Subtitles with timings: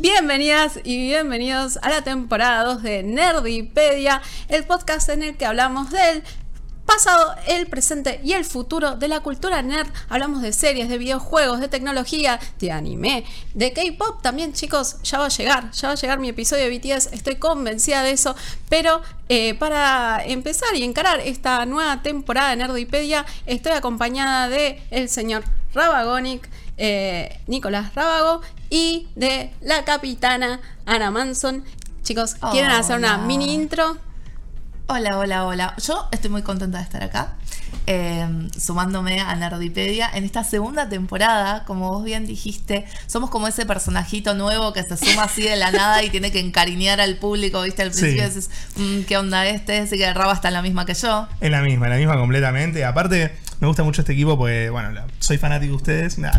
[0.00, 5.90] Bienvenidas y bienvenidos a la temporada 2 de Nerdipedia, el podcast en el que hablamos
[5.90, 6.22] del
[6.86, 9.88] pasado, el presente y el futuro de la cultura nerd.
[10.08, 15.02] Hablamos de series, de videojuegos, de tecnología, de anime, de K-pop también, chicos.
[15.02, 18.12] Ya va a llegar, ya va a llegar mi episodio de BTS, estoy convencida de
[18.12, 18.36] eso.
[18.68, 25.08] Pero eh, para empezar y encarar esta nueva temporada de Nerdipedia, estoy acompañada de el
[25.08, 25.42] señor
[25.74, 26.48] Rabagonic.
[26.80, 28.40] Eh, Nicolás Rábago
[28.70, 31.64] y de la capitana Ana Manson.
[32.02, 33.98] Chicos, ¿quieren hacer una mini intro?
[34.86, 35.74] Hola, hola, hola.
[35.76, 37.36] Yo estoy muy contenta de estar acá,
[37.90, 38.28] eh,
[38.58, 41.64] sumándome a Nerdipedia en esta segunda temporada.
[41.64, 45.70] Como vos bien dijiste, somos como ese personajito nuevo que se suma así de la
[45.72, 47.80] nada y tiene que encariñar al público, ¿viste?
[47.82, 48.28] Al principio Sí.
[48.28, 49.78] dices, "Mm, ¿qué onda este?
[49.78, 51.26] Así que Raba está en la misma que yo.
[51.40, 52.84] Es la misma, la misma completamente.
[52.84, 56.18] Aparte, me gusta mucho este equipo porque, bueno, la- soy fanático de ustedes.
[56.18, 56.30] Nah.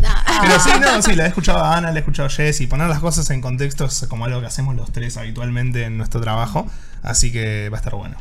[0.42, 2.68] Pero sí, no, sí, la he escuchado a Ana, la he escuchado a Jess y
[2.68, 6.66] poner las cosas en contextos como algo que hacemos los tres habitualmente en nuestro trabajo.
[7.02, 8.16] Así que va a estar bueno.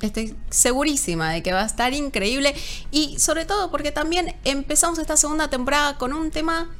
[0.00, 2.54] Estoy segurísima de que va a estar increíble
[2.90, 6.70] y sobre todo porque también empezamos esta segunda temporada con un tema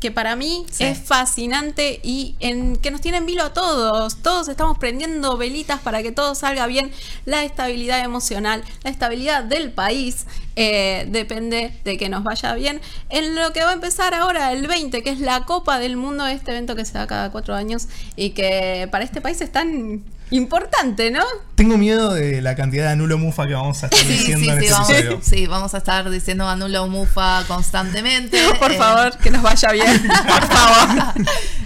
[0.00, 0.82] que para mí Sí.
[0.82, 4.16] es fascinante y en que nos tiene en vilo a todos.
[4.16, 6.90] Todos estamos prendiendo velitas para que todo salga bien.
[7.24, 10.26] La estabilidad emocional, la estabilidad del país
[10.56, 12.80] eh, depende de que nos vaya bien.
[13.08, 16.26] En lo que va a empezar ahora el 20, que es la Copa del Mundo,
[16.26, 20.02] este evento que se da cada cuatro años y que para este país es tan
[20.30, 21.22] importante, ¿no?
[21.56, 24.52] Tengo miedo de la cantidad de anulo mufa que vamos a estar Sí, sí, diciendo
[24.54, 25.20] en sí, este vamos, episodio.
[25.22, 28.38] sí, vamos a estar diciendo Anulo Mufa constantemente.
[28.58, 30.02] Por Eh, favor, que nos vaya bien.
[30.08, 31.14] Por favor.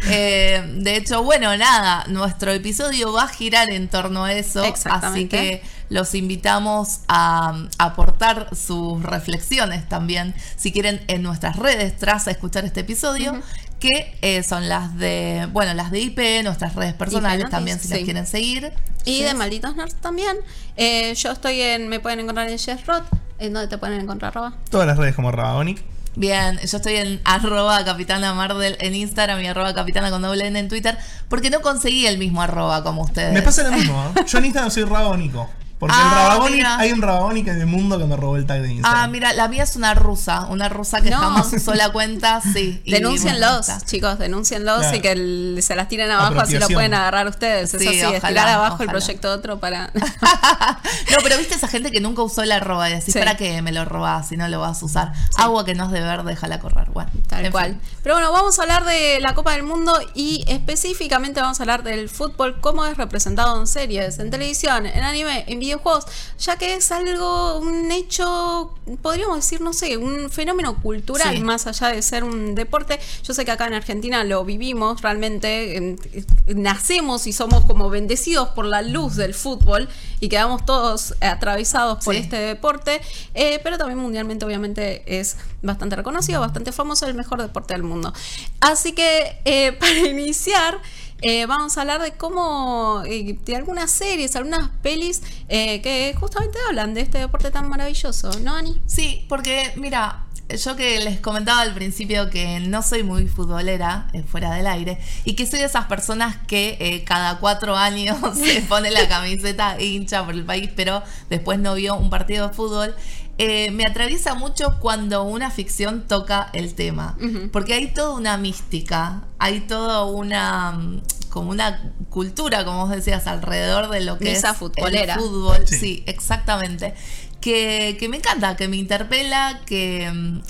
[0.08, 4.60] Eh, de hecho, bueno, nada, nuestro episodio va a girar en torno a eso.
[4.60, 5.28] Así Exactamente.
[5.36, 12.26] que los invitamos a, a aportar sus reflexiones también, si quieren, en nuestras redes tras
[12.26, 13.40] escuchar este episodio.
[13.80, 17.88] Que eh, son las de, bueno, las de IP, nuestras redes personales IP también, si
[17.88, 18.72] las quieren seguir.
[19.04, 20.36] Y de Malditos Nerds también.
[20.76, 21.88] Eh, yo estoy en.
[21.88, 23.04] Me pueden encontrar en Jess Roth.
[23.38, 24.54] ¿En dónde te pueden encontrar, Roba?
[24.70, 25.84] Todas las redes como Rabagonic.
[26.16, 30.58] Bien, yo estoy en arroba capitana Mardel en Instagram y arroba capitana con doble N
[30.58, 30.96] en Twitter,
[31.28, 33.34] porque no conseguí el mismo arroba como ustedes.
[33.34, 34.24] Me pasa lo mismo, ¿eh?
[34.26, 35.50] Yo en Instagram soy Rabagónico.
[35.78, 36.78] Porque Ah, el Rabagonic, mira.
[36.78, 39.02] hay un Rabagonic en el mundo que me robó el tag de Instagram.
[39.04, 41.18] Ah, mira, la mía es una rusa, una rusa que No.
[41.18, 42.80] jamás usó la cuenta, sí.
[42.86, 44.96] Denúncienlos, chicos, denúncienlos Claro.
[44.96, 47.70] y que el- se las tiren abajo, así lo pueden agarrar ustedes.
[47.70, 49.90] Sí, Eso sí, ojalá, estirar abajo el proyecto otro para.
[51.10, 53.18] no, pero viste esa gente que nunca usó el arroba y decís, Sí.
[53.18, 55.12] ¿para qué me lo robás si no lo vas a usar?
[55.36, 56.88] Agua que no es de ver, déjala correr.
[56.90, 57.70] Bueno, Tal en cual.
[57.72, 57.80] fin.
[58.02, 61.82] Pero bueno, vamos a hablar de la Copa del Mundo y específicamente vamos a hablar
[61.82, 66.04] del fútbol, cómo es representado en series, en televisión, en anime, en videojuegos,
[66.38, 71.42] ya que es algo, un hecho, podríamos decir, no sé, un fenómeno cultural Sí.
[71.42, 72.98] más allá de ser un deporte.
[73.22, 75.98] Yo sé que acá en Argentina lo vivimos realmente, en-
[76.46, 79.88] nacemos y somos como bendecidos por la luz del fútbol
[80.20, 82.20] y quedamos todos atravesados por Sí.
[82.20, 83.00] este deporte,
[83.34, 88.12] eh, pero también mundialmente obviamente es bastante reconocido, bastante famoso, el mejor deporte del mundo.
[88.60, 90.78] Así que eh, para iniciar...
[91.22, 96.58] eh, vamos a hablar de cómo, eh, de algunas series, algunas pelis eh, que justamente
[96.68, 98.80] hablan de este deporte tan maravilloso, ¿no, Ani?
[98.86, 100.26] Sí, porque mira,
[100.62, 105.34] yo que les comentaba al principio que no soy muy futbolera fuera del aire y
[105.34, 110.34] que soy de esas personas que cada cuatro años se pone la camiseta hincha por
[110.34, 112.94] el país, pero después no vio un partido de fútbol.
[113.38, 117.18] Eh, me atraviesa mucho cuando una ficción toca el tema,
[117.52, 123.26] porque hay toda una mística, hay toda una mm, como una cultura, como vos decías,
[123.26, 125.14] alrededor de lo que Misa es futbolera.
[125.14, 125.68] el fútbol.
[125.68, 125.76] Sí.
[125.76, 126.94] sí, exactamente.
[127.42, 130.40] Que, que me encanta, que me interpela, que, mm,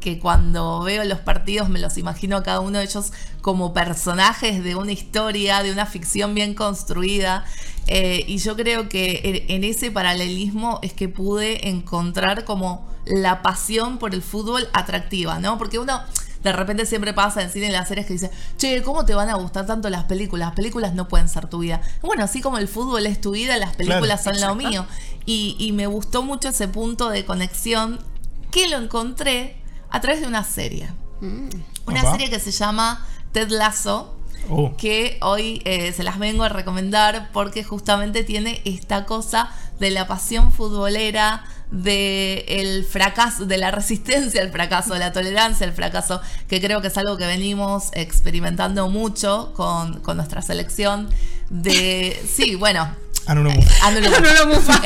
[0.00, 3.10] que cuando veo los partidos me los imagino a cada uno de ellos
[3.44, 7.44] como personajes de una historia, de una ficción bien construida.
[7.86, 13.98] Eh, y yo creo que en, ese paralelismo es que pude encontrar como la pasión
[13.98, 15.58] por el fútbol atractiva, ¿no?
[15.58, 16.00] Porque uno
[16.42, 19.14] de repente siempre pasa en cine y en las series que dice, che, ¿cómo te
[19.14, 20.46] van a gustar tanto las películas?
[20.46, 21.82] Las películas no pueden ser tu vida.
[22.00, 24.86] Bueno, así como el fútbol es tu vida, las películas son lo mío.
[25.26, 27.98] Y, y me gustó mucho ese punto de conexión
[28.50, 29.58] que lo encontré
[29.90, 30.88] a través de una serie.
[31.86, 32.12] Una Opa.
[32.12, 34.12] serie que se llama Ted Lasso,
[34.46, 39.50] Uh, que hoy eh, se las vengo a recomendar porque justamente tiene esta cosa
[39.80, 45.66] de la pasión futbolera, de el fracaso, de la resistencia al fracaso, de la tolerancia
[45.66, 51.08] al fracaso, que creo que es algo que venimos experimentando mucho con, con nuestra selección.
[51.48, 52.90] De sí, bueno,
[53.26, 53.86] Anulo Mufa.
[53.86, 54.10] Anulo
[54.46, 54.82] Mufa.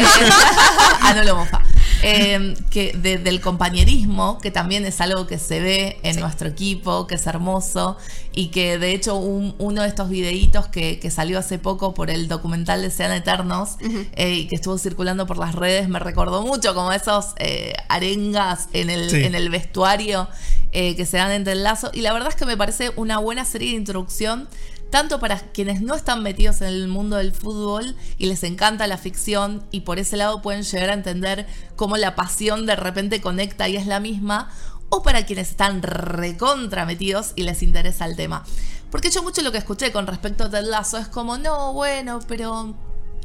[1.02, 1.62] Anulo Mufa.
[2.02, 7.16] Eh, que del compañerismo, que también es algo que se ve en nuestro equipo, que
[7.16, 7.96] es hermoso,
[8.32, 12.82] y que de hecho uno de estos videitos que, salió hace poco por el documental
[12.82, 13.78] de Sean Eternos,
[14.14, 18.68] eh, y que estuvo circulando por las redes, me recordó mucho como esos eh, arengas
[18.72, 20.28] en el, en el vestuario
[20.70, 23.44] que se dan entre el lazo, y la verdad es que me parece una buena
[23.44, 24.48] serie de introducción
[24.90, 28.98] tanto para quienes no están metidos en el mundo del fútbol y les encanta la
[28.98, 31.46] ficción y por ese lado pueden llegar a entender
[31.76, 34.50] cómo la pasión de repente conecta y es la misma,
[34.90, 38.44] o para quienes están recontra metidos y les interesa el tema.
[38.90, 42.20] Porque yo mucho lo que escuché con respecto a Ted Lazo es como, no, bueno,
[42.26, 42.74] pero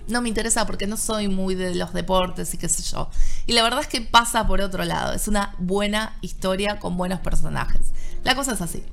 [0.08, 3.10] no me interesa porque no soy muy de los deportes y qué sé yo.
[3.46, 7.22] Y la verdad es que pasa por otro lado, es una buena historia con buenos
[7.22, 7.94] personajes.
[8.24, 8.84] La cosa es así.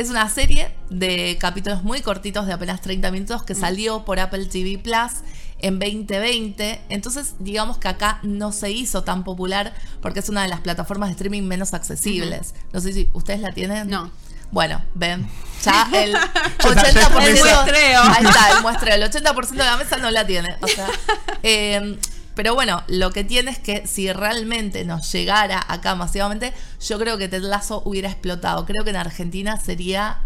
[0.00, 3.60] Es una serie de capítulos muy cortitos de apenas 30 minutos que mm.
[3.60, 5.20] salió por Apple TV Plus
[5.58, 6.80] en 2020.
[6.88, 11.10] Entonces, digamos que acá no se hizo tan popular porque es una de las plataformas
[11.10, 12.54] de streaming menos accesibles.
[12.72, 13.90] No sé si ustedes la tienen.
[13.90, 14.10] No.
[14.52, 15.28] Bueno, ven,
[15.62, 17.22] ya el 80%.
[17.22, 18.02] el muestreo.
[18.02, 18.94] Ahí está, el muestreo.
[18.94, 20.56] El 80% de la mesa no la tiene.
[20.62, 20.88] O sea,
[21.42, 21.98] eh,
[22.34, 27.18] pero bueno, lo que tiene es que si realmente nos llegara acá masivamente, yo creo
[27.18, 28.66] que Ted Lasso hubiera explotado.
[28.66, 30.20] Creo que en Argentina sería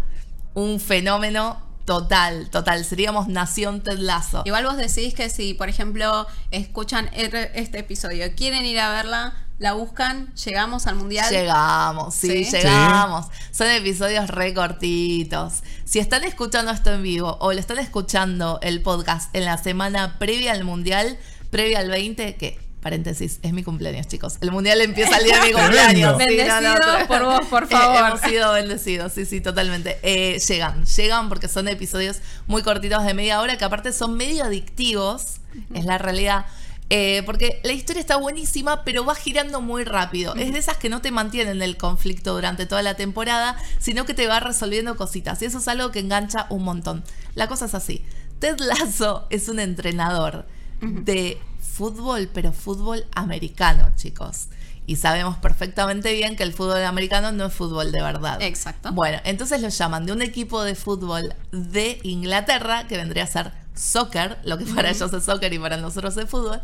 [0.53, 2.83] un fenómeno total, total.
[2.83, 4.43] Seríamos nación Ted Lasso.
[4.45, 9.73] Igual vos decís que si, por ejemplo, escuchan este episodio, quieren ir a verla, la
[9.73, 11.31] buscan, llegamos al mundial.
[11.31, 13.27] Llegamos, sí, llegamos.
[13.51, 15.63] Son episodios re cortitos.
[15.85, 20.19] Si están escuchando esto en vivo o lo están escuchando el podcast en la semana
[20.19, 21.17] previa al mundial,
[21.55, 24.37] previa al 20, que paréntesis, es mi cumpleaños, chicos.
[24.41, 26.17] El mundial empieza el día de mi cumpleaños.
[26.17, 28.07] Bendecido por vos, por favor.
[28.09, 29.97] hemos sido bendecidos, sí, sí, totalmente.
[30.03, 34.43] Eh, llegan, llegan porque son episodios muy cortitos de media hora que aparte son medio
[34.43, 35.37] adictivos,
[35.73, 36.45] es la realidad.
[36.89, 40.35] Eh, porque la historia está buenísima, pero va girando muy rápido.
[40.35, 44.13] Es de esas que no te mantienen el conflicto durante toda la temporada, sino que
[44.13, 45.41] te va resolviendo cositas.
[45.41, 47.05] Y eso es algo que engancha un montón.
[47.33, 48.03] La cosa es así.
[48.39, 50.45] Ted Lasso es un entrenador
[50.81, 54.47] de fútbol, pero fútbol americano, chicos.
[54.87, 58.41] Y sabemos perfectamente bien que el fútbol americano no es fútbol de verdad.
[58.41, 58.91] Exacto.
[58.91, 63.51] Bueno, entonces lo llaman de un equipo de fútbol de Inglaterra, que vendría a ser
[63.73, 66.61] soccer, lo que para ellos es soccer y para nosotros es fútbol,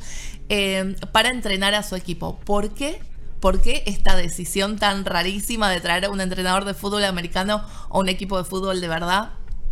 [0.49, 2.39] eh, para entrenar a su equipo.
[2.39, 3.01] ¿Por qué?
[3.39, 7.97] ¿Por qué esta decisión tan rarísima de traer a un entrenador de fútbol americano a
[7.97, 9.31] un equipo de fútbol de verdad?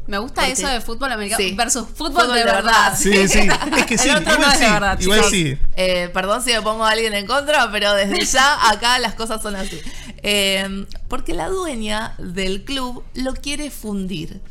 [0.09, 2.95] Me gusta eso de fútbol americano versus fútbol, de, verdad.
[2.97, 3.47] Sí, sí.
[3.77, 4.09] Es que sí.
[4.09, 4.65] igual sí.
[4.65, 5.55] Verdad, igual sí.
[5.75, 9.39] Eh, perdón si me pongo a alguien en contra, pero desde ya acá las cosas
[9.39, 9.79] son así.
[10.23, 14.41] Eh, porque la dueña del club lo quiere fundir.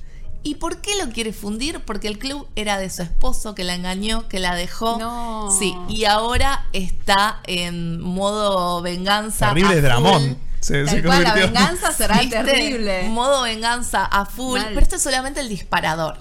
[0.42, 1.80] ¿Y por qué lo quiere fundir?
[1.80, 4.98] Porque el club era de su esposo, que la engañó, que la dejó.
[4.98, 5.50] No.
[5.50, 9.48] Sí, y ahora está en modo venganza.
[9.48, 10.38] Terrible dramón.
[10.60, 13.08] Se, la venganza será terrible.
[13.08, 14.60] Modo venganza a full.
[14.60, 16.18] Pero esto es solamente el disparador.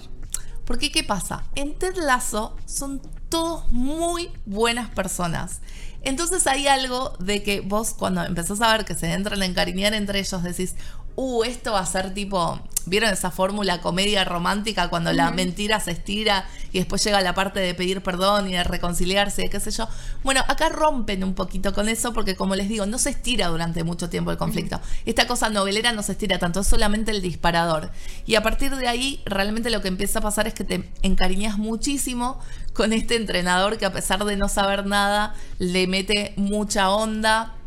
[0.64, 1.44] Porque, ¿qué pasa?
[1.54, 5.60] En Ted Lasso son todos muy buenas personas.
[6.02, 9.94] Entonces hay algo de que vos cuando empezás a ver que se entran a encariñar
[9.94, 10.74] entre ellos decís,
[11.18, 15.90] uh, esto va a ser tipo, ¿vieron esa fórmula comedia romántica cuando la mentira se
[15.90, 19.88] estira y después llega la parte de pedir perdón y de reconciliarse, qué sé yo?
[20.22, 23.82] Bueno, acá rompen un poquito con eso porque como les digo, no se estira durante
[23.82, 24.80] mucho tiempo el conflicto.
[25.06, 27.90] Esta cosa novelera no se estira tanto, es solamente el disparador.
[28.24, 31.58] Y a partir de ahí, realmente lo que empieza a pasar es que te encariñas
[31.58, 32.38] muchísimo
[32.74, 37.57] con este entrenador que a pesar de no saber nada, le mete mucha onda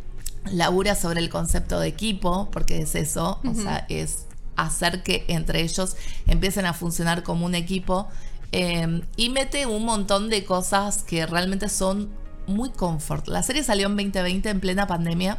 [0.45, 5.61] labura sobre el concepto de equipo, porque es eso, o sea, es hacer que entre
[5.61, 5.95] ellos
[6.27, 8.09] empiecen a funcionar como un equipo
[8.51, 12.09] em, y mete un montón de cosas que realmente son
[12.47, 13.27] muy confort.
[13.27, 15.37] La serie salió en 2020 en plena pandemia.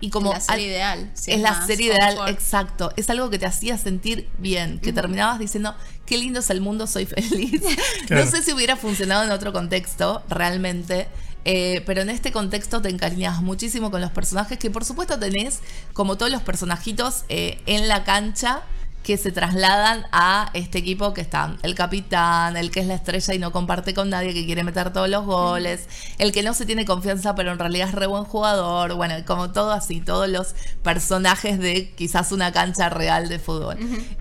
[0.00, 1.10] Y como la serie ideal.
[1.14, 2.92] es la serie ideal, exacto.
[2.96, 5.74] Es algo que te hacía sentir bien, que terminabas diciendo,
[6.04, 7.62] qué lindo es el mundo, soy feliz.
[8.10, 11.08] No sé si hubiera funcionado en otro contexto, realmente.
[11.44, 15.60] Eh, pero en este contexto te encariñas muchísimo con los personajes que por supuesto tenés,
[15.92, 18.62] como todos los personajitos, eh, en la cancha
[19.04, 23.34] que se trasladan a este equipo que está el capitán, el que es la estrella
[23.34, 25.86] y no comparte con nadie, que quiere meter todos los goles,
[26.18, 29.52] el que no se tiene confianza pero en realidad es re buen jugador, bueno, como
[29.52, 33.76] todo así, todos los personajes de quizás una cancha real de fútbol.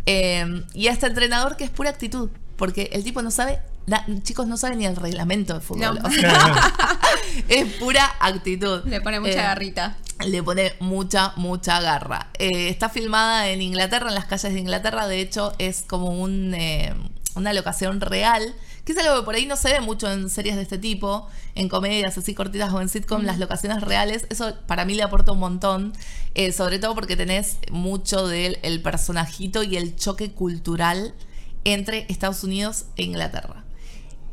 [0.05, 3.59] Eh, y a este entrenador que es pura actitud, porque el tipo no sabe
[4.23, 5.99] chicos, no saben ni el reglamento de fútbol.
[6.03, 6.73] O sea,
[7.49, 8.83] es pura actitud.
[8.85, 9.97] Le pone mucha eh, garrita.
[10.25, 12.29] Le pone mucha, mucha garra.
[12.39, 15.07] Eh, está filmada en Inglaterra, en las calles de Inglaterra.
[15.07, 16.93] De hecho, es como un, eh,
[17.35, 20.57] una locación real que es algo que por ahí no se ve mucho en series
[20.57, 24.83] de este tipo, en comedias así cortitas o en sitcom, las locaciones reales, eso para
[24.83, 25.93] mí le aporta un montón,
[26.53, 31.13] sobre todo porque tenés mucho del el personajito y el choque cultural
[31.63, 33.62] entre Estados Unidos e Inglaterra.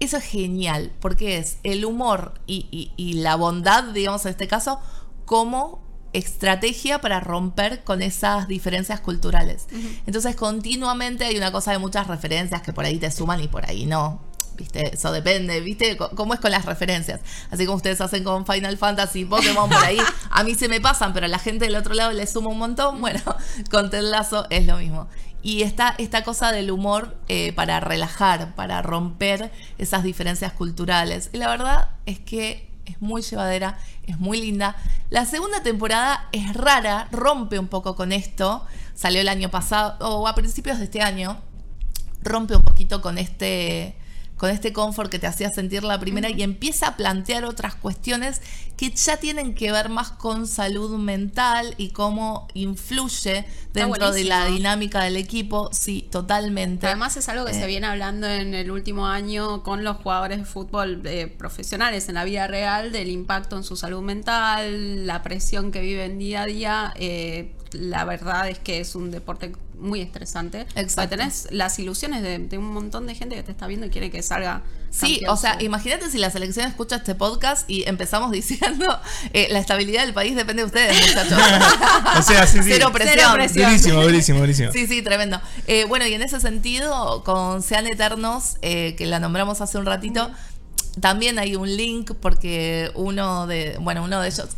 [0.01, 4.81] Eso es genial, porque es el humor y, la bondad, digamos en este caso,
[5.27, 5.83] como
[6.15, 9.67] estrategia para romper con esas diferencias culturales.
[10.07, 13.69] Entonces continuamente hay una cosa de muchas referencias que por ahí te suman y por
[13.69, 14.21] ahí no.
[14.57, 14.95] ¿Viste?
[14.95, 15.97] Eso depende, ¿viste?
[15.97, 17.21] ¿Cómo es con las referencias?
[17.51, 19.99] Así como ustedes hacen con Final Fantasy, Pokémon por ahí,
[20.31, 22.59] a mí se me pasan, pero a la gente del otro lado le suma un
[22.59, 23.01] montón.
[23.01, 23.21] Bueno,
[23.71, 25.09] con Ted Lazo es lo mismo.
[25.43, 31.31] Y está esta cosa del humor eh, para relajar, para romper esas diferencias culturales.
[31.33, 34.77] Y la verdad es que es muy llevadera, es muy linda.
[35.09, 38.67] La segunda temporada es rara, rompe un poco con esto.
[38.95, 41.39] Salió el año pasado, o a principios de este año.
[42.23, 43.97] Rompe un poquito con este
[44.41, 48.41] con este confort que te hacía sentir la primera y empieza a plantear otras cuestiones
[48.79, 53.45] que ya tienen que ver más con salud mental y cómo influye
[53.75, 55.69] dentro de la dinámica del equipo.
[55.75, 56.87] Sí, totalmente.
[56.87, 60.39] Además es algo que se eh, viene hablando en el último año con los jugadores
[60.39, 65.23] de fútbol eh, profesionales en la vida real del impacto en su salud mental, la
[65.23, 66.95] presión que viven día a día.
[66.97, 70.67] Eh, la verdad es que es un deporte muy estresante.
[70.75, 71.17] Exacto.
[71.17, 74.23] tenés las ilusiones de, un montón de gente que te está viendo y quiere que
[74.23, 74.63] salga.
[74.91, 78.87] Sí, o sea, imagínate si la selección escucha este podcast y empezamos diciendo
[79.33, 81.39] eh, la estabilidad del país depende de ustedes, muchachos.
[82.19, 82.71] o sea, sí, sí.
[82.73, 83.39] Cero presión.
[83.39, 84.73] Durísimo, durísimo, durísimo.
[84.73, 85.41] Sí, sí, tremendo.
[85.67, 89.87] Eh, bueno, y en ese sentido, con Sean Eternos, eh, que la nombramos hace un
[89.87, 90.31] ratito,
[91.01, 94.49] también hay un link porque uno de, bueno, uno de ellos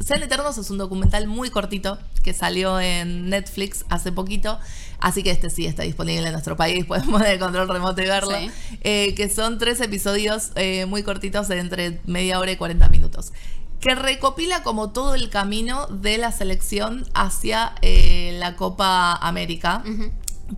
[0.00, 4.58] sean Eternos es un documental muy cortito que salió en Netflix hace poquito,
[4.98, 8.36] así que este sí está disponible en nuestro país, podemos de control remoto y verlo,
[8.82, 13.32] eh, que son tres episodios eh, muy cortitos de entre media hora y 40 minutos
[13.80, 19.82] que recopila como todo el camino de la selección hacia eh, la Copa América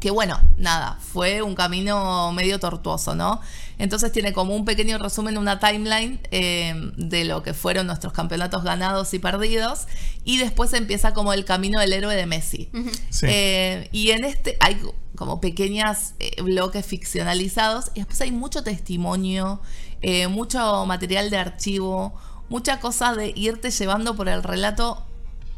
[0.01, 3.41] que bueno, nada, fue un camino medio tortuoso, ¿no?
[3.79, 8.65] Entonces tiene como un pequeño resumen, una timeline eh, de lo que fueron nuestros campeonatos
[8.65, 9.87] ganados y perdidos,
[10.25, 12.71] y después empieza como el camino del héroe de Messi.
[13.23, 14.81] Eh, y en este hay
[15.15, 19.61] como pequeños eh, bloques ficcionalizados, y después hay mucho testimonio,
[20.31, 22.15] mucho material de archivo,
[22.49, 25.05] mucha cosa de irte llevando por el relato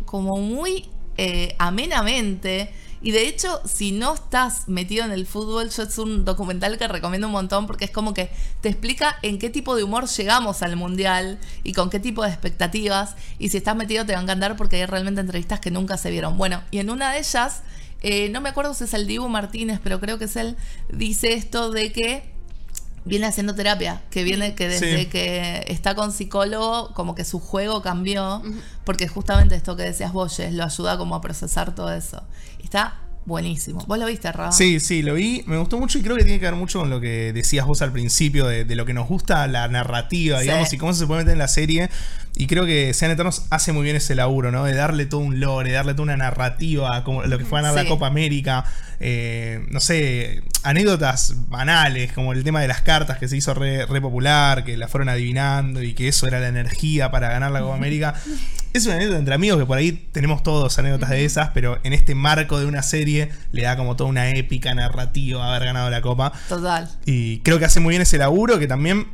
[0.06, 0.88] como muy
[1.58, 6.78] amenamente y de hecho, si no estás metido en el fútbol, yo es un documental
[6.78, 10.08] que recomiendo un montón porque es como que te explica en qué tipo de humor
[10.08, 13.14] llegamos al mundial y con qué tipo de expectativas.
[13.38, 16.10] Y si estás metido te va a encantar porque hay realmente entrevistas que nunca se
[16.10, 16.36] vieron.
[16.36, 17.62] Bueno, y en una de ellas,
[18.02, 20.56] eh, no me acuerdo si es el Dibu Martínez, pero creo que es él,
[20.92, 22.37] dice esto de que
[23.04, 27.82] viene haciendo terapia, que viene que desde que está con psicólogo, como que su juego
[27.82, 28.42] cambió,
[28.84, 32.22] porque justamente esto que decías vos, lo ayuda como a procesar todo eso.
[32.62, 33.84] Está buenísimo.
[33.86, 34.50] ¿Vos lo viste, Rafa?
[34.52, 35.44] Sí, sí, lo vi.
[35.46, 37.82] Me gustó mucho y creo que tiene que ver mucho con lo que decías vos
[37.82, 41.34] al principio, de, lo que nos gusta la narrativa, digamos, y cómo se puede meter
[41.34, 41.90] en la serie.
[42.34, 44.64] Y creo que Sean Eternos hace muy bien ese laburo, ¿no?
[44.64, 47.74] De darle todo un lore, de darle toda una narrativa, como lo que fue ganar
[47.74, 48.64] la Copa América.
[49.00, 53.86] Eh, no sé, anécdotas banales, como el tema de las cartas que se hizo re,
[53.86, 57.74] popular, que la fueron adivinando y que eso era la energía para ganar la Copa
[57.76, 58.14] América.
[58.72, 61.92] Es una anécdota entre amigos que por ahí tenemos todos anécdotas de esas, pero en
[61.92, 66.02] este marco de una serie le da como toda una épica narrativa haber ganado la
[66.02, 66.32] Copa.
[66.48, 66.90] Total.
[67.06, 69.06] Y creo que hace muy bien ese laburo que también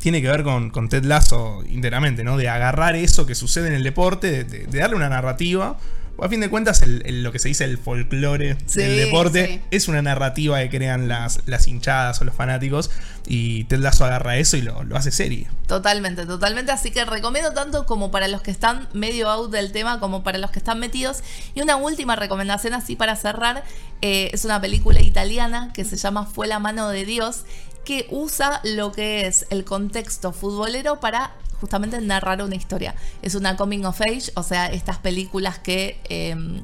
[0.00, 2.36] tiene que ver con, con Ted Lasso íntegramente, ¿no?
[2.36, 5.78] De agarrar eso que sucede en el deporte, de, darle una narrativa.
[6.18, 10.58] A fin de cuentas, lo que se dice el folclore del deporte es una narrativa
[10.60, 12.90] que crean las, las hinchadas o los fanáticos.
[13.26, 15.46] Y Ted Lasso agarra eso y lo, hace serie.
[15.66, 16.72] Totalmente, totalmente.
[16.72, 20.38] Así que recomiendo tanto como para los que están medio out del tema, como para
[20.38, 21.22] los que están metidos.
[21.54, 23.64] Y una última recomendación, así para cerrar:
[24.02, 27.44] eh, es una película italiana que se llama Fue la mano de Dios
[27.84, 32.94] que usa lo que es el contexto futbolero para justamente narrar una historia.
[33.22, 36.60] Es una coming of age, o sea, estas películas que em,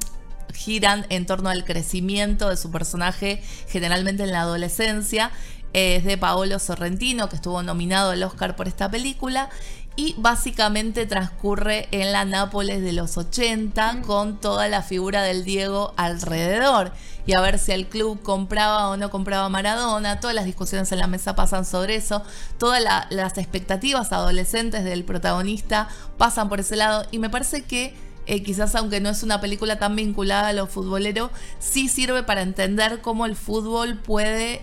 [0.53, 5.31] giran en torno al crecimiento de su personaje, generalmente en la adolescencia.
[5.73, 9.49] Es de Paolo Sorrentino, que estuvo nominado al Oscar por esta película.
[9.97, 15.93] Y básicamente transcurre en la Nápoles de los 80 con toda la figura del Diego
[15.97, 16.93] alrededor.
[17.25, 20.99] Y a ver si el club compraba o no compraba Maradona, todas las discusiones en
[20.99, 22.23] la mesa pasan sobre eso,
[22.59, 27.05] todas las expectativas adolescentes del protagonista pasan por ese lado.
[27.11, 27.95] Y me parece que
[28.27, 32.43] eh, quizás aunque no es una película tan vinculada a lo futbolero, sí sirve para
[32.43, 34.61] entender cómo el fútbol puede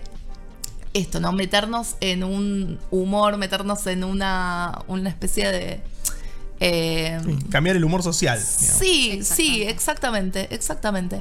[0.94, 1.32] esto, ¿no?
[1.32, 5.80] Meternos en un humor, meternos en una, una especie de...
[6.60, 7.20] Eh,
[7.50, 8.40] cambiar el humor social.
[8.40, 11.20] Sí, sí, exactamente, exactamente.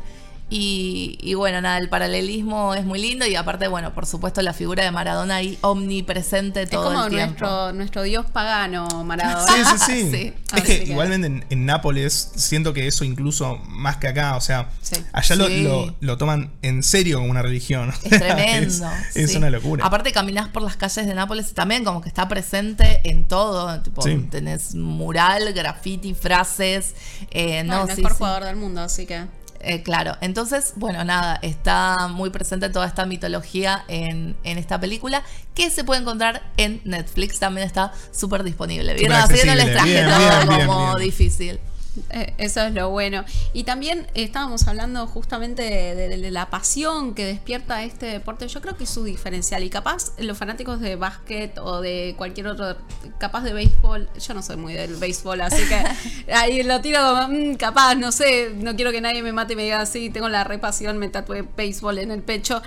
[0.50, 4.84] Y, bueno, nada, el paralelismo es muy lindo y aparte, bueno, por supuesto la figura
[4.84, 7.40] de Maradona ahí omnipresente todo el tiempo.
[7.40, 9.78] Nuestro, nuestro dios pagano, Maradona.
[9.78, 10.34] Sí, sí, sí.
[10.56, 14.70] es que, igualmente en, Nápoles siento que eso incluso más que acá, o sea,
[15.12, 17.92] allá lo, toman en serio como una religión.
[18.04, 18.92] Es tremendo.
[19.16, 19.86] es, una locura.
[19.86, 23.82] Aparte caminás por las calles de Nápoles y también como que está presente en todo.
[23.82, 26.94] Tipo, tenés mural, graffiti, frases.
[27.32, 29.26] Eh, no, el mejor jugador del mundo, así que...
[29.66, 35.24] Eh, claro, entonces, bueno, nada, está muy presente toda esta mitología en, esta película
[35.56, 38.94] que se puede encontrar en Netflix, también está súper disponible.
[38.94, 39.16] ¿Vieron?
[39.16, 41.60] Así no les traje todo como difícil.
[42.10, 43.24] Eh, eso es lo bueno.
[43.54, 48.48] Y también estábamos hablando justamente de, la pasión que despierta este deporte.
[48.48, 49.64] Yo creo que es su diferencial.
[49.64, 52.78] Y capaz los fanáticos de básquet o de cualquier otro,
[53.20, 57.28] capaz de béisbol, yo no soy muy del béisbol, así que ahí lo tiro como,
[57.28, 60.30] mm, capaz, no sé, no quiero que nadie me mate y me diga así, tengo
[60.30, 62.62] la repasión, me tatué béisbol en el pecho.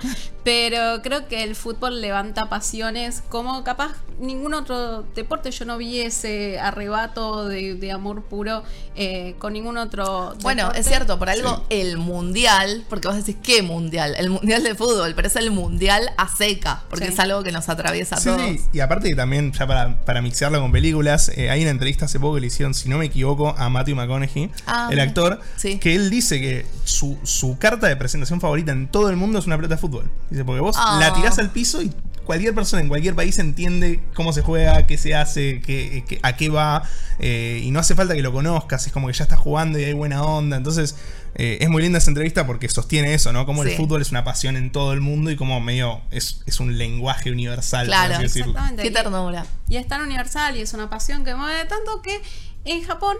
[0.47, 5.51] Pero creo que el fútbol levanta pasiones como capaz ningún otro deporte.
[5.51, 8.63] Yo no vi ese arrebato de, amor puro.
[8.95, 10.35] Eh, con ningún otro.
[10.41, 14.15] Bueno, es cierto, por algo el mundial, porque vos decís, ¿qué mundial?
[14.17, 17.67] El mundial de fútbol, pero es el mundial a seca, porque es algo que nos
[17.67, 18.41] atraviesa a todos.
[18.71, 22.35] y aparte también, ya para, para mixearlo con películas, eh, hay una entrevista hace poco
[22.35, 26.09] que le hicieron, si no me equivoco, a Matthew McConaughey, ah, el actor, que él
[26.09, 29.81] dice que su, carta de presentación favorita en todo el mundo es una pelota de
[29.81, 30.09] fútbol.
[30.37, 31.13] Dice, porque vos la ah.
[31.13, 31.91] tirás al piso y
[32.27, 36.49] cualquier persona en cualquier país entiende cómo se juega, qué se hace, qué, a qué
[36.49, 36.83] va,
[37.19, 39.85] eh, y no hace falta que lo conozcas, es como que ya está jugando y
[39.85, 40.57] hay buena onda.
[40.57, 40.95] Entonces,
[41.35, 43.45] eh, es muy linda esa entrevista porque sostiene eso, ¿no?
[43.45, 46.77] Como el fútbol es una pasión en todo el mundo y como medio es, un
[46.77, 47.87] lenguaje universal.
[47.87, 48.83] Claro, exactamente.
[48.83, 49.45] Qué ternura.
[49.69, 52.21] Y es tan universal y es una pasión que mueve tanto que
[52.65, 53.15] en Japón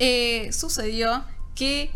[0.00, 1.92] eh, sucedió que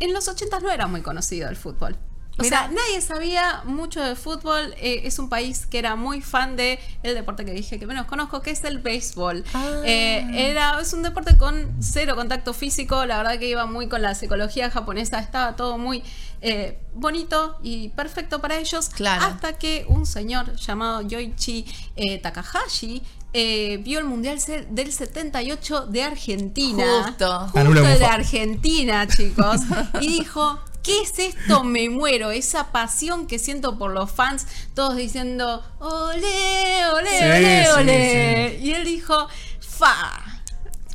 [0.00, 1.96] en los 80 no era muy conocido el fútbol.
[2.38, 4.74] O sea, nadie sabía mucho de fútbol.
[4.78, 8.06] Eh, es un país que era muy fan de el deporte que dije que menos
[8.06, 9.44] conozco, que es el béisbol.
[9.52, 9.82] Ah.
[9.84, 13.04] Eh, era, es un deporte con cero contacto físico.
[13.04, 15.18] La verdad que iba muy con la psicología japonesa.
[15.18, 16.02] Estaba todo muy
[16.40, 18.90] eh, bonito y perfecto para ellos.
[19.20, 21.66] Hasta que un señor llamado Yoichi
[22.22, 23.02] Takahashi
[23.34, 24.38] vio el Mundial
[24.70, 27.04] del 78 de Argentina.
[27.04, 27.48] Justo.
[27.48, 29.60] Justo de Argentina, chicos.
[30.00, 31.64] y dijo, ¿Qué es esto?
[31.64, 32.30] Me muero.
[32.30, 38.58] Esa pasión que siento por los fans, todos diciendo, ole, ole, ole, ole.
[38.60, 39.28] Y él dijo,
[39.60, 40.42] fa.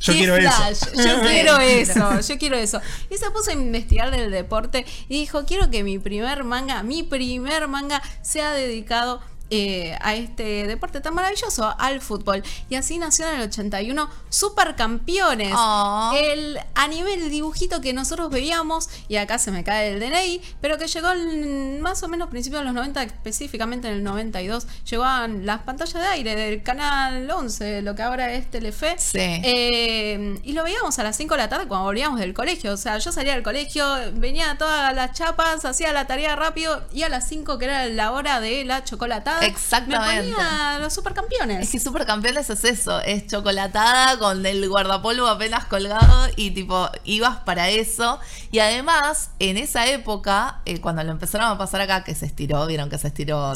[0.00, 0.86] Yo quiero eso.
[0.94, 2.80] Yo quiero eso, yo quiero eso.
[3.10, 7.02] Y se puso a investigar del deporte y dijo, quiero que mi primer manga, mi
[7.02, 9.20] primer manga sea dedicado
[9.50, 12.42] eh, a este deporte tan maravilloso, al fútbol.
[12.68, 15.54] Y así nació en el 81 Supercampeones.
[15.56, 16.12] Oh.
[16.14, 20.76] El anime, el dibujito que nosotros veíamos, y acá se me cae el DNI, pero
[20.76, 21.08] que llegó
[21.80, 25.94] más o menos principios de los 90, específicamente en el 92, llegó a las pantallas
[25.94, 28.96] de aire del canal 11, lo que ahora es Telefe.
[29.14, 32.74] Eh, y lo veíamos a las 5 de la tarde cuando volvíamos del colegio.
[32.74, 37.02] O sea, yo salía del colegio, venía todas las chapas, hacía la tarea rápido, y
[37.04, 40.34] a las 5, que era la hora de la chocolatada Exactamente.
[40.36, 41.62] Me los supercampeones.
[41.64, 47.38] Es que supercampeones es eso, es chocolatada con el guardapolvo apenas colgado y tipo, ibas
[47.38, 48.18] para eso.
[48.50, 52.66] Y además, en esa época, eh, cuando lo empezaron a pasar acá, que se estiró,
[52.66, 53.54] vieron que se estiró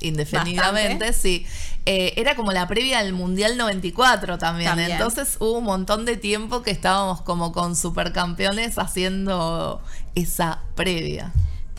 [0.00, 1.46] indefinidamente, sí.
[1.84, 4.70] Eh, era como la previa al Mundial 94 también.
[4.70, 4.92] también.
[4.92, 9.82] Entonces hubo un montón de tiempo que estábamos como con supercampeones haciendo
[10.14, 11.32] esa previa.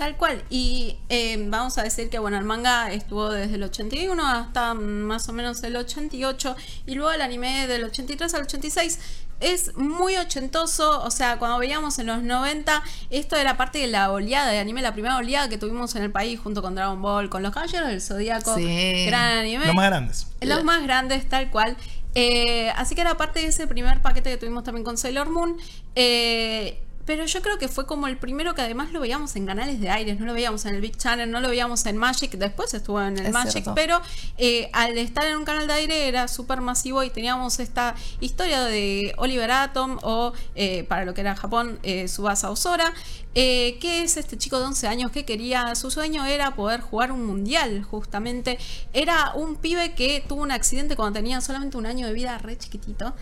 [0.03, 0.43] Tal cual.
[0.49, 5.29] Y eh, vamos a decir que bueno, el manga estuvo desde el 81 hasta más
[5.29, 8.99] o menos el 88 y luego el anime del 83 al 86
[9.39, 14.11] es muy ochentoso, o sea, cuando veíamos en los 90, esto era parte de la
[14.11, 17.29] oleada de anime, la primera oleada que tuvimos en el país junto con Dragon Ball,
[17.29, 19.67] con los Caballeros del Zodíaco, gran anime.
[19.67, 20.27] Los más grandes.
[20.41, 21.77] Los más grandes, tal cual.
[22.15, 25.57] Eh, así que era parte de ese primer paquete que tuvimos también con Sailor Moon.
[25.95, 29.79] Eh, pero yo creo que fue como el primero que además lo veíamos en canales
[29.79, 32.73] de aires, no lo veíamos en el Big Channel, no lo veíamos en Magic, después
[32.73, 34.01] estuvo en el Magic, pero
[34.37, 38.63] eh, al estar en un canal de aire era súper masivo y teníamos esta historia
[38.63, 42.93] de Oliver Atom o eh, para lo que era Japón, eh, Subasa Osora,
[43.35, 47.11] eh, que es este chico de 11 años que quería, su sueño era poder jugar
[47.11, 48.59] un mundial, justamente.
[48.93, 52.57] Era un pibe que tuvo un accidente cuando tenía solamente un año de vida, re
[52.57, 53.13] chiquitito,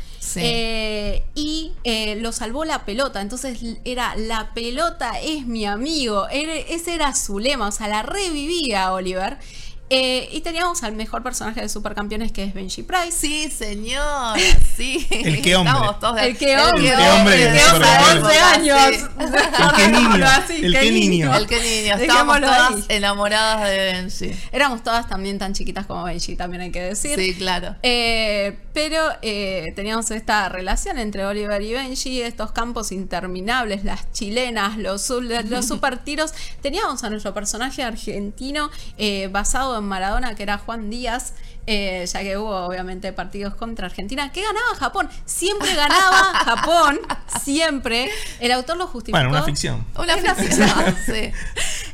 [1.34, 1.72] y
[2.18, 7.68] lo salvó la pelota, entonces era la pelota es mi amigo, ese era su lema,
[7.68, 9.38] o sea, la revivía Oliver.
[9.94, 13.12] Eh, y teníamos al mejor personaje de Supercampeones que es Benji Price.
[13.12, 14.40] Sí, señor.
[14.78, 15.06] Sí.
[15.12, 15.76] el que hombre.
[16.22, 16.88] El que hombre.
[16.88, 17.44] El que hombre.
[17.44, 17.90] El que hombre.
[18.22, 18.80] 11 años.
[19.20, 20.26] El que niño.
[20.50, 21.36] El que niño.
[21.36, 21.96] El que niño.
[21.98, 24.32] Estábamos todas enamoradas de Benji.
[24.54, 27.20] Éramos todas también tan chiquitas como Benji, también hay que decir.
[27.20, 27.76] Sí, claro.
[27.84, 34.78] Eh, pero eh, teníamos esta relación entre Oliver y Benji, estos campos interminables, las chilenas,
[34.78, 36.34] los, los super tiros.
[36.62, 38.70] Teníamos a nuestro personaje argentino
[39.32, 41.34] basado en Maradona, que era Juan Díaz,
[41.68, 45.10] eh, ya que hubo obviamente partidos contra Argentina, que ganaba Japón.
[45.26, 47.00] Siempre ganaba Japón,
[47.44, 48.10] siempre.
[48.40, 49.18] El autor lo justificó.
[49.18, 49.86] Bueno, una ficción.
[49.98, 50.70] Una ficción,
[51.06, 51.32] sí.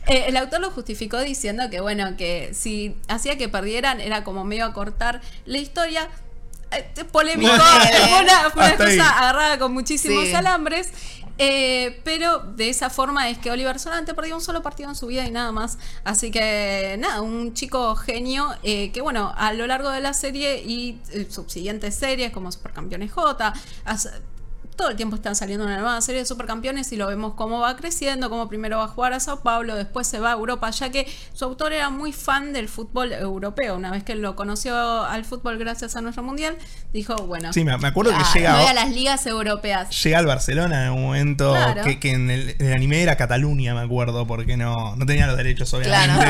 [0.07, 4.45] Eh, el autor lo justificó diciendo que, bueno, que si hacía que perdieran era como
[4.45, 6.09] medio a cortar la historia.
[6.71, 7.51] Eh, polémico,
[8.09, 10.91] fue una, cosa agarrada con muchísimos alambres.
[11.39, 15.07] Eh, pero de esa forma es que Oliver solamente perdió un solo partido en su
[15.07, 15.77] vida y nada más.
[16.03, 20.63] Así que nada, un chico genio eh, que bueno, a lo largo de la serie
[20.63, 23.53] y eh, subsiguientes series como Supercampeones J,
[24.77, 27.75] todo el tiempo están saliendo una nueva serie de supercampeones y lo vemos cómo va
[27.75, 30.89] creciendo, cómo primero va a jugar a Sao Paulo, después se va a Europa, ya
[30.91, 33.75] que su autor era muy fan del fútbol europeo.
[33.75, 36.57] Una vez que lo conoció al fútbol gracias a nuestro mundial,
[36.93, 37.51] dijo, bueno.
[37.51, 40.03] Sí, me, acuerdo que llega a las ligas europeas.
[40.03, 41.55] Llega al Barcelona en un momento
[41.99, 46.25] que, en, el, anime era Cataluña, me acuerdo, porque no, no tenía los derechos, obviamente.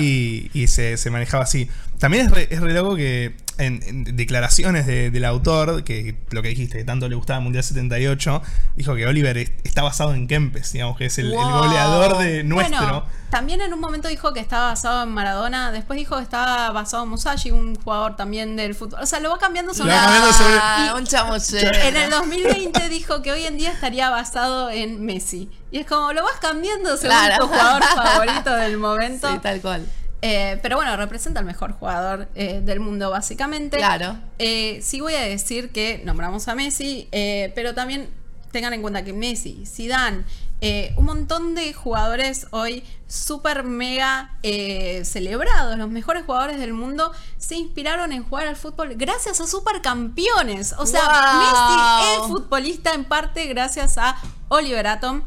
[0.00, 1.68] Y, se, manejaba así.
[2.00, 6.78] También es re, es re loco que en, declaraciones del autor, que lo que dijiste,
[6.78, 8.42] que tanto le gustaba el Mundial 78,
[8.74, 13.04] dijo que Oliver está basado en Kempes, digamos, que es el, goleador de nuestro.
[13.30, 17.04] también en un momento dijo que estaba basado en Maradona, después dijo que estaba basado
[17.04, 19.00] en Musashi, un jugador también del fútbol.
[19.02, 19.92] O sea, lo va cambiando sobre...
[19.92, 25.50] Ah, un En el 2020 dijo que hoy en día estaría basado en Messi.
[25.70, 29.30] Y es como, lo vas cambiando según tu jugador favorito del momento.
[29.30, 29.86] Sí, tal cual.
[30.22, 33.78] Eh, pero bueno, representa al mejor jugador eh, del mundo, básicamente.
[33.78, 34.18] Claro.
[34.38, 37.08] Eh, sí voy a decir que nombramos a Messi,
[37.54, 38.10] pero también
[38.52, 40.24] tengan en cuenta que Messi, Zidane,
[40.96, 48.12] un montón de jugadores hoy súper mega celebrados, los mejores jugadores del mundo, se inspiraron
[48.12, 50.74] en jugar al fútbol gracias a supercampeones.
[50.76, 51.02] O sea,
[51.38, 54.16] Messi es futbolista en parte gracias a
[54.48, 55.22] Oliver Atom.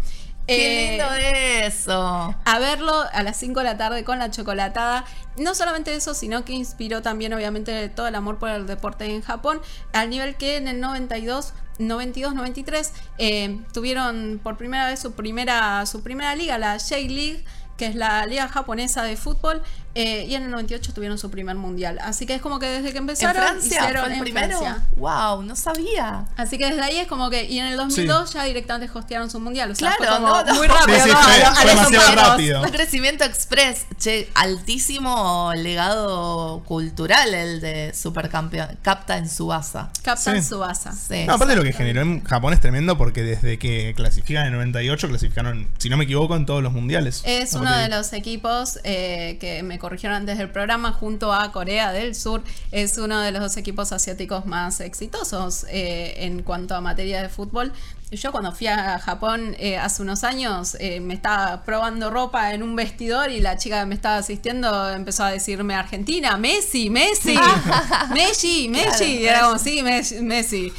[0.47, 2.36] Qué lindo eso.
[2.45, 5.06] A verlo a las 5 de la tarde con la chocolatada.
[5.38, 9.21] No solamente eso, sino que inspiró también obviamente todo el amor por el deporte en
[9.21, 9.62] Japón,
[9.93, 16.03] al nivel que en el 92 92-93 eh, tuvieron por primera vez su primera, su
[16.03, 17.43] primera liga, la J-League,
[17.77, 19.63] que es la liga japonesa de fútbol,
[19.95, 21.99] eh, y en el 98 tuvieron su primer mundial.
[22.01, 23.36] Así que es como que desde que empezaron.
[23.36, 23.79] ¿En Francia?
[23.79, 24.60] Hicieron el primero?
[24.95, 25.43] ¡Wow!
[25.43, 26.25] No sabía.
[26.36, 27.45] Así que desde ahí es como que.
[27.45, 29.71] Y en el 2002 ya directamente hostearon su mundial.
[29.71, 30.19] O sea, claro,
[30.56, 30.97] muy rápido.
[31.03, 32.62] Sí, demasiado rápido.
[32.62, 33.86] Un crecimiento express.
[33.97, 38.79] Che, altísimo legado cultural el de Supercampeón.
[38.82, 39.91] Capta en Subasa.
[40.01, 40.91] Capta en Subasa.
[40.93, 41.25] Sí.
[41.27, 44.60] No, aparte lo que generó en Japón es tremendo porque desde que clasifican en el
[44.60, 47.21] 98, clasificaron, si no me equivoco, en todos los mundiales.
[47.25, 51.91] Es uno de los equipos eh, que me corrigieron antes del programa, junto a Corea
[51.91, 52.41] del Sur,
[52.72, 57.28] es uno de los dos equipos asiáticos más exitosos eh, en cuanto a materia de
[57.28, 57.74] fútbol.
[58.10, 62.63] Yo cuando fui a Japón eh, hace unos años eh, me estaba probando ropa en
[62.63, 67.36] un vestidor y la chica que me estaba asistiendo empezó a decirme Argentina, Messi, Messi,
[68.13, 69.04] Messi, Messi.
[69.04, 70.72] y era como, sí, Messi.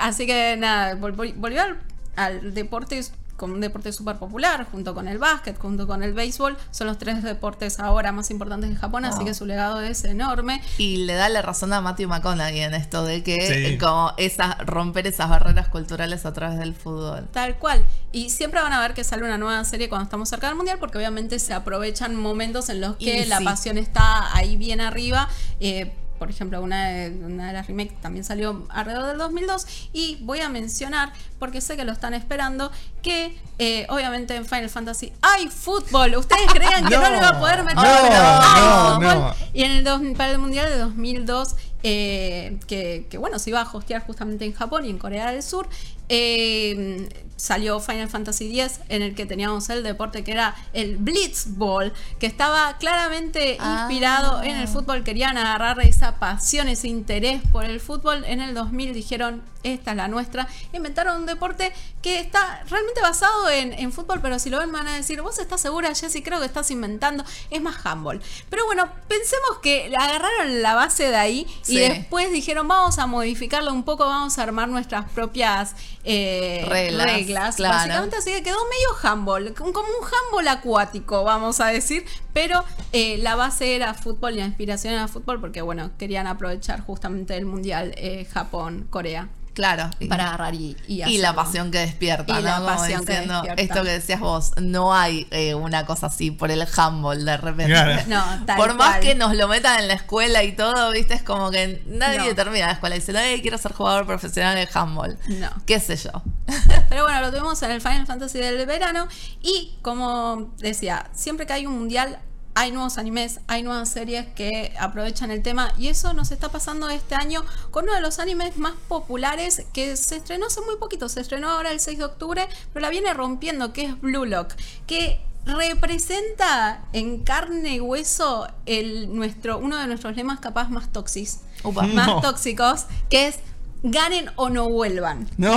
[0.00, 1.78] así que nada, volvió al,
[2.16, 2.98] al deporte
[3.42, 6.96] con un deporte súper popular, junto con el básquet, junto con el béisbol, son los
[6.96, 10.62] tres deportes ahora más importantes de Japón, así que su legado es enorme.
[10.78, 15.08] Y le da la razón a Matthew McConaughey en esto de que como esas, romper
[15.08, 17.26] esas barreras culturales a través del fútbol.
[17.32, 17.84] Tal cual.
[18.12, 20.78] Y siempre van a ver que sale una nueva serie cuando estamos cerca del mundial,
[20.78, 25.28] porque obviamente se aprovechan momentos en los que la pasión está ahí bien arriba.
[25.58, 29.88] Eh, por ejemplo, una de, una de las remakes también salió alrededor del 2002.
[29.92, 32.70] Y voy a mencionar, porque sé que lo están esperando,
[33.02, 36.14] que eh, obviamente en Final Fantasy hay fútbol.
[36.16, 39.34] Ustedes creían que no, le iba a poder meter, no, fútbol.
[39.52, 43.70] Y en el para el Mundial de 2002 eh, que, que, bueno, se iba a
[43.70, 45.68] hostear justamente en Japón y en Corea del Sur.
[46.14, 51.92] Eh, salió Final Fantasy X en el que teníamos el deporte que era el Blitzball,
[52.20, 53.86] que estaba claramente Ah.
[53.88, 58.24] inspirado en el fútbol, querían agarrar esa pasión, ese interés por el fútbol.
[58.26, 60.46] En el 2000 dijeron, esta es la nuestra.
[60.72, 64.86] Inventaron un deporte que está realmente basado en, en fútbol, pero si lo ven van
[64.86, 68.20] a decir, vos estás segura, Jessy, creo que estás inventando, es más handball.
[68.50, 73.72] Pero bueno, pensemos que agarraron la base de ahí y después dijeron, vamos a modificarlo
[73.72, 77.56] un poco, vamos a armar nuestras propias eh, Reglas, reglas.
[77.56, 77.74] claro.
[77.76, 83.18] Básicamente así que quedó medio handball, como un handball acuático, vamos a decir, pero eh,
[83.18, 87.46] la base era fútbol y la inspiración era fútbol porque, bueno, querían aprovechar justamente el
[87.46, 89.90] Mundial eh, Japón-Corea Claro.
[90.08, 92.64] para agarrar y, y, Y la pasión que despierta, Y la ¿no?
[92.64, 93.62] Como pasión que diciendo, despierta.
[93.62, 97.72] Esto que decías vos, no hay eh, una cosa así por el handball de repente.
[97.72, 98.02] Claro.
[98.08, 99.00] No, tal por más cual.
[99.00, 102.34] que nos lo metan en la escuela y todo, viste, es como que nadie No.
[102.34, 105.18] termina la escuela y dice, "Ay, quiero ser jugador profesional de handball.
[105.28, 105.50] No.
[105.66, 106.10] ¿Qué sé yo?
[106.88, 109.06] Pero bueno, lo tuvimos en el Final Fantasy del verano.
[109.42, 112.18] Y como decía, siempre que hay un mundial,
[112.54, 115.72] hay nuevos animes, hay nuevas series que aprovechan el tema.
[115.78, 119.96] Y eso nos está pasando este año con uno de los animes más populares que
[119.96, 121.08] se estrenó hace muy poquito.
[121.08, 124.52] Se estrenó ahora el 6 de octubre, pero la viene rompiendo, que es Blue Lock.
[124.86, 131.40] Que representa en carne y hueso el, nuestro, uno de nuestros lemas capaz más tóxicos.
[131.64, 132.20] Más No.
[132.20, 133.38] tóxicos, que es
[133.84, 135.52] ganen o no vuelvan No,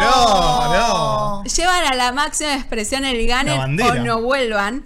[0.00, 1.44] no, no.
[1.44, 4.84] llevan a la máxima expresión el ganen o no vuelvan.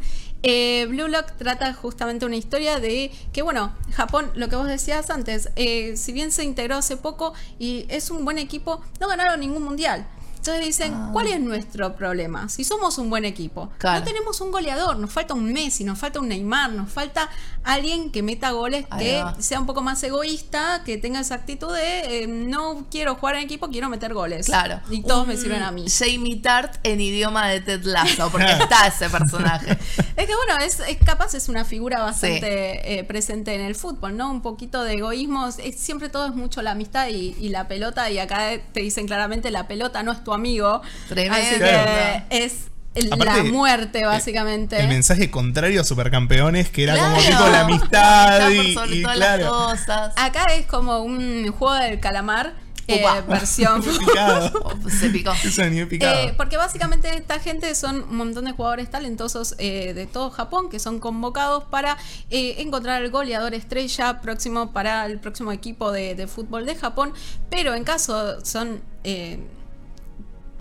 [0.48, 5.10] Eh, Blue Lock trata justamente una historia de que, bueno, Japón, lo que vos decías
[5.10, 9.40] antes, eh, si bien se integró hace poco y es un buen equipo, no ganaron
[9.40, 10.06] ningún mundial.
[10.46, 11.10] Entonces dicen, Ah.
[11.12, 12.48] ¿cuál es nuestro problema?
[12.48, 13.98] Si somos un buen equipo, Claro.
[14.00, 17.28] no tenemos un goleador, nos falta un Messi, nos falta un Neymar, nos falta
[17.64, 19.34] alguien que meta goles, Ahí que va.
[19.40, 23.42] sea un poco más egoísta, que tenga esa actitud de eh, no quiero jugar en
[23.42, 24.46] equipo, quiero meter goles.
[24.46, 24.80] Claro.
[24.88, 25.86] Y todos me sirven a mí.
[25.88, 29.72] Jamie Tart en idioma de Ted Lasso, porque está ese personaje.
[30.16, 34.16] Es que bueno, es, es capaz es una figura bastante eh, presente en el fútbol,
[34.16, 34.30] ¿no?
[34.30, 38.10] Un poquito de egoísmo, es- siempre todo es mucho la amistad y, y la pelota,
[38.10, 40.82] y acá te dicen claramente la pelota no es tu amigo.
[41.08, 41.36] Tremendo.
[41.36, 42.24] Así Claro.
[42.30, 42.66] que es
[43.10, 44.80] Aparte, la muerte, básicamente.
[44.80, 49.02] El mensaje contrario a Supercampeones, que era como tipo la amistad y, por sobre y
[49.02, 49.42] todas claro.
[49.42, 50.12] las cosas.
[50.16, 52.54] Acá es como un juego del calamar,
[52.88, 55.32] eh, versión se picó.
[55.90, 60.68] Eh, porque básicamente esta gente son un montón de jugadores talentosos eh, de todo Japón
[60.70, 61.96] que son convocados para
[62.30, 67.12] eh, encontrar el goleador estrella próximo para el próximo equipo de, de fútbol de Japón.
[67.50, 69.38] Pero en caso son eh,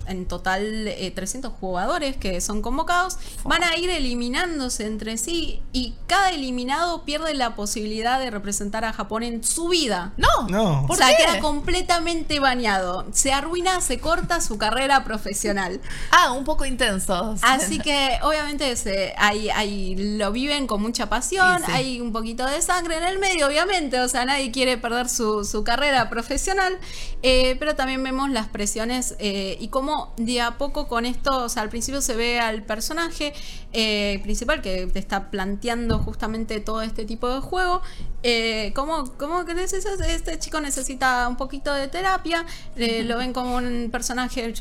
[0.08, 5.94] en total eh, 300 jugadores que son convocados, van a ir eliminándose entre sí y
[6.06, 10.12] cada eliminado pierde la posibilidad de representar a Japón en su vida.
[10.16, 10.48] No.
[10.48, 10.82] No.
[10.84, 11.16] O ¿Por sea, qué?
[11.24, 13.06] queda completamente bañado.
[13.12, 15.80] Se arruina, se corta su carrera profesional.
[16.10, 17.34] Ah, un poco intenso.
[17.42, 21.72] Así que obviamente se, hay, hay- lo viven con mucha pasión, Sí, sí.
[21.72, 25.44] hay un poquito de sangre en el medio, obviamente, o sea, nadie quiere perder su,
[25.44, 26.78] su carrera profesional,
[27.22, 31.48] eh, pero también vemos las presiones eh, y cómo de a poco con esto, o
[31.48, 33.32] sea, al principio se ve al personaje
[33.72, 37.82] eh, principal que te está planteando justamente todo este tipo de juego,
[38.22, 42.44] eh, cómo, cómo neces- este chico necesita un poquito de terapia,
[42.76, 44.54] eh, lo ven como un personaje, el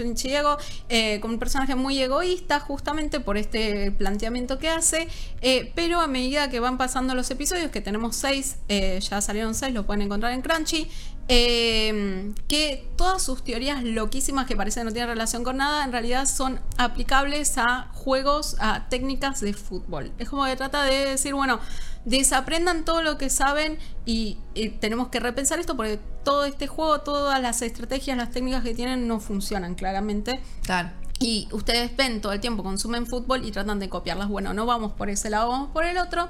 [0.89, 5.07] eh, como un personaje muy egoísta justamente por este planteamiento que hace,
[5.75, 9.85] pero a medida que van pasando los episodios, que tenemos seis, ya salieron seis, lo
[9.85, 10.89] pueden encontrar en Crunchy,
[11.27, 16.27] eh, que todas sus teorías loquísimas que parecen no tienen relación con nada, en realidad
[16.27, 20.11] son aplicables a juegos, a técnicas de fútbol.
[20.19, 21.59] Es como que trata de decir, bueno,
[22.05, 27.01] desaprendan todo lo que saben y, y tenemos que repensar esto porque todo este juego,
[27.01, 30.41] todas las estrategias, las técnicas que tienen no funcionan claramente.
[30.63, 30.91] Claro.
[31.19, 34.27] Y ustedes ven todo el tiempo, consumen fútbol y tratan de copiarlas.
[34.27, 36.27] Bueno, no vamos por ese lado, vamos por el otro.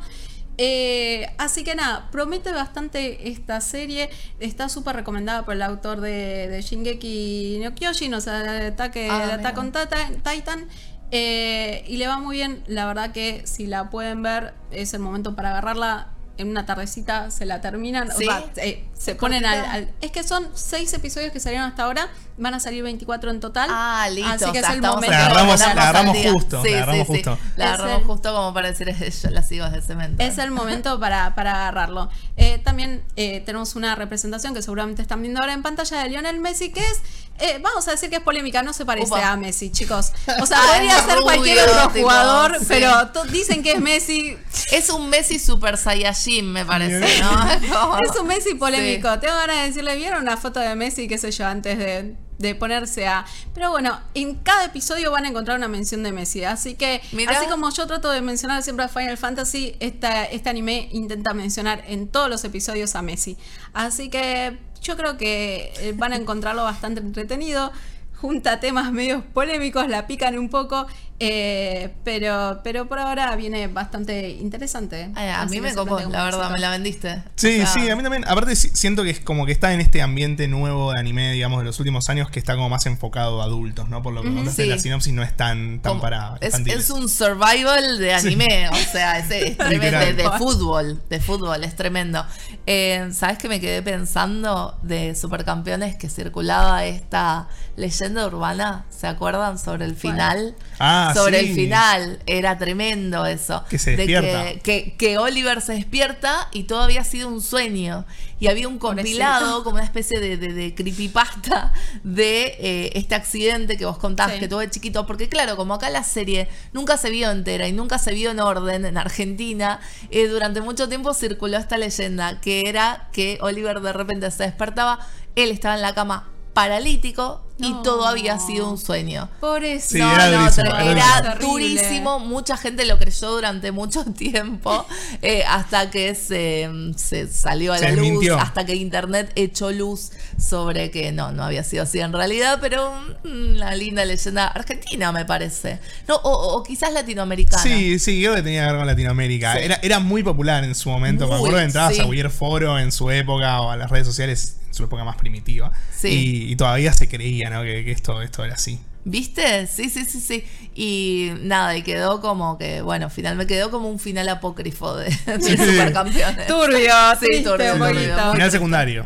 [0.57, 4.09] Eh, así que nada, promete bastante esta serie.
[4.39, 9.09] Está súper recomendada por el autor de, de Shingeki no Kyojin, o sea, de Ataque,
[9.11, 10.67] Ah, de Attack on Tita- Titan.
[11.11, 12.63] Eh, y le va muy bien.
[12.67, 16.09] La verdad que si la pueden ver, es el momento para agarrarla.
[16.37, 18.09] En una tardecita se la terminan.
[18.11, 18.27] ¿Sí?
[18.27, 22.09] O sea, eh, se ponen al, Es que son seis episodios que salieron hasta ahora.
[22.37, 23.69] Van a salir 24 en total.
[23.71, 24.29] Ah, listo.
[24.29, 25.09] Así que o sea, es el momento.
[25.11, 27.37] La de agarramos- la agarramos justo, la agarramos justo.
[27.55, 30.21] La agarramos el- justo como para decir, yo la sigo desde cemento.
[30.23, 32.09] Es el momento para, para agarrarlo.
[32.35, 36.39] Eh, también eh, tenemos una representación que seguramente están viendo ahora en pantalla de Lionel
[36.41, 37.01] Messi, que es
[37.37, 39.31] eh, vamos a decir que es polémica, no se parece Upa.
[39.31, 40.13] a Messi, chicos.
[40.41, 42.65] O sea, Ah, podría es ser cualquier otro tipo, jugador, sí.
[42.69, 44.37] pero to- dicen que es Messi.
[44.71, 47.97] Es un Messi Super Saiyajin, me parece, ¿no?
[47.99, 48.94] Es un Messi polémico.
[49.01, 52.55] Tengo ganas de decirle, ¿vieron una foto de Messi, qué sé yo, antes de, de
[52.55, 53.25] ponerse a...
[53.53, 56.43] Pero bueno, en cada episodio van a encontrar una mención de Messi.
[56.43, 57.37] Así que, Mirá.
[57.37, 61.83] así como yo trato de mencionar siempre a Final Fantasy, esta, este anime intenta mencionar
[61.87, 63.37] en todos los episodios a Messi.
[63.73, 67.71] Así que yo creo que eh, van a encontrarlo bastante entretenido.
[68.15, 70.87] Junta temas medios polémicos, la pican un poco,
[71.19, 75.11] eh, pero, pero por ahora viene bastante interesante.
[75.15, 76.49] Ay, a mí que me copó, la verdad, éxito.
[76.51, 77.23] me la vendiste.
[77.35, 78.25] Sí, O sea, sí, a mí también.
[78.27, 81.59] Aparte, si- siento que es como que está en este ambiente nuevo de anime, digamos,
[81.59, 84.01] de los últimos años, que está como más enfocado a adultos, ¿no?
[84.03, 84.65] Por lo que sí.
[84.65, 88.75] la sinopsis no es tan, tan como- para es, es un survival de anime, o
[88.75, 92.25] sea, es, es tremendo, de, fútbol, de fútbol, es tremendo.
[92.67, 97.47] Eh, ¿Sabes qué me quedé pensando de Supercampeones que circulaba esta
[97.77, 98.85] leyenda urbana?
[98.89, 99.57] ¿Se acuerdan?
[99.59, 100.55] Sobre el final.
[100.79, 101.49] Ah, sobre sí.
[101.49, 103.63] el final, era tremendo eso.
[103.69, 104.45] Que se De despierta.
[104.53, 108.05] que, que- que Oliver se despierta y todo había sido un sueño.
[108.37, 111.71] Y había un compilado, como una especie de, de- de creepypasta
[112.03, 114.39] de eh, este accidente que vos contás Sí.
[114.39, 115.05] que tuvo de chiquito.
[115.05, 118.39] Porque claro, como acá la serie nunca se vio entera y nunca se vio en
[118.41, 119.79] orden en Argentina,
[120.11, 124.99] eh, durante mucho tiempo circuló esta leyenda que era que Oliver de repente se despertaba,
[125.35, 127.81] él estaba en la cama paralítico y No.
[127.83, 129.29] todo había sido un sueño.
[129.39, 129.89] Por eso.
[129.91, 132.19] Sí, No, era no, durísimo, era era durísimo.
[132.19, 134.85] Mucha gente lo creyó durante mucho tiempo
[135.21, 140.11] eh, hasta que se, se salió a Se la luz, hasta que internet echó luz
[140.37, 142.91] sobre que no, no había sido así en realidad, pero
[143.23, 145.79] mm, una linda leyenda argentina me parece.
[146.07, 147.63] No, o, o quizás latinoamericana.
[147.63, 149.53] Sí, sí, creo que tenía que ver con Latinoamérica.
[149.53, 149.59] Sí.
[149.63, 151.23] Era, era muy popular en su momento.
[151.25, 152.01] Me Muy, acuerdo de entrabas sí.
[152.01, 155.71] a Weird Foro en su época o a las redes sociales su época más primitiva.
[155.95, 156.07] Sí.
[156.47, 157.63] Y, y todavía se creía, ¿no?
[157.63, 158.79] Que, que esto, esto era así.
[159.07, 159.67] ¿Viste?
[159.67, 160.43] Sí, sí, sí, sí.
[160.73, 165.05] Y nada, y quedó como que, bueno, final me quedó como un final apócrifo de,
[165.25, 165.55] de Sí.
[165.57, 166.47] Supercampeones.
[166.47, 168.31] Turbio, Sí, turbio, turbio.
[168.33, 169.05] Final secundario.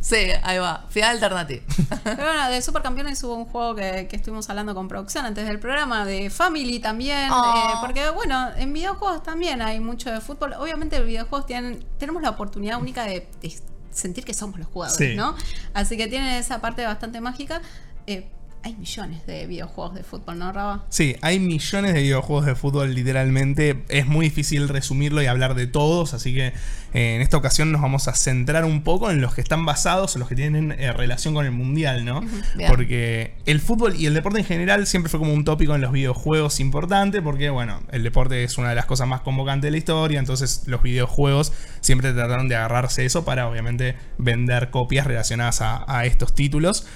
[0.00, 0.84] Sí, ahí va.
[0.90, 1.62] Final alternativo.
[2.04, 5.58] Pero bueno, de Supercampeones hubo un juego que, que estuvimos hablando con producción antes del
[5.58, 7.30] programa, de Family también.
[7.30, 7.54] Oh.
[7.56, 10.54] eh, porque bueno, en videojuegos también hay mucho de fútbol.
[10.58, 13.48] Obviamente los videojuegos tienen, tenemos la oportunidad única de, de
[13.94, 15.16] sentir que somos los jugadores, Sí.
[15.16, 15.34] ¿no?
[15.72, 17.62] Así que tienen esa parte bastante mágica.
[18.06, 18.28] Eh,
[18.64, 20.86] hay millones de videojuegos de fútbol, ¿no, Raba?
[20.88, 23.84] Sí, hay millones de videojuegos de fútbol literalmente.
[23.90, 27.82] Es muy difícil resumirlo y hablar de todos, así que eh, en esta ocasión nos
[27.82, 30.94] vamos a centrar un poco en los que están basados, en los que tienen eh,
[30.94, 32.22] relación con el mundial, ¿no?
[32.56, 32.70] Bien.
[32.70, 35.92] Porque el fútbol y el deporte en general siempre fue como un tópico en los
[35.92, 39.76] videojuegos importante, porque bueno, el deporte es una de las cosas más convocantes de la
[39.76, 45.84] historia, entonces los videojuegos siempre trataron de agarrarse eso para obviamente vender copias relacionadas a,
[45.86, 46.86] a estos títulos.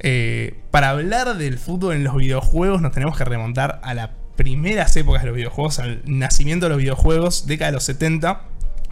[0.00, 4.96] Eh, para hablar del fútbol en los videojuegos nos tenemos que remontar a las primeras
[4.96, 8.42] épocas de los videojuegos, al nacimiento de los videojuegos, década de los 70.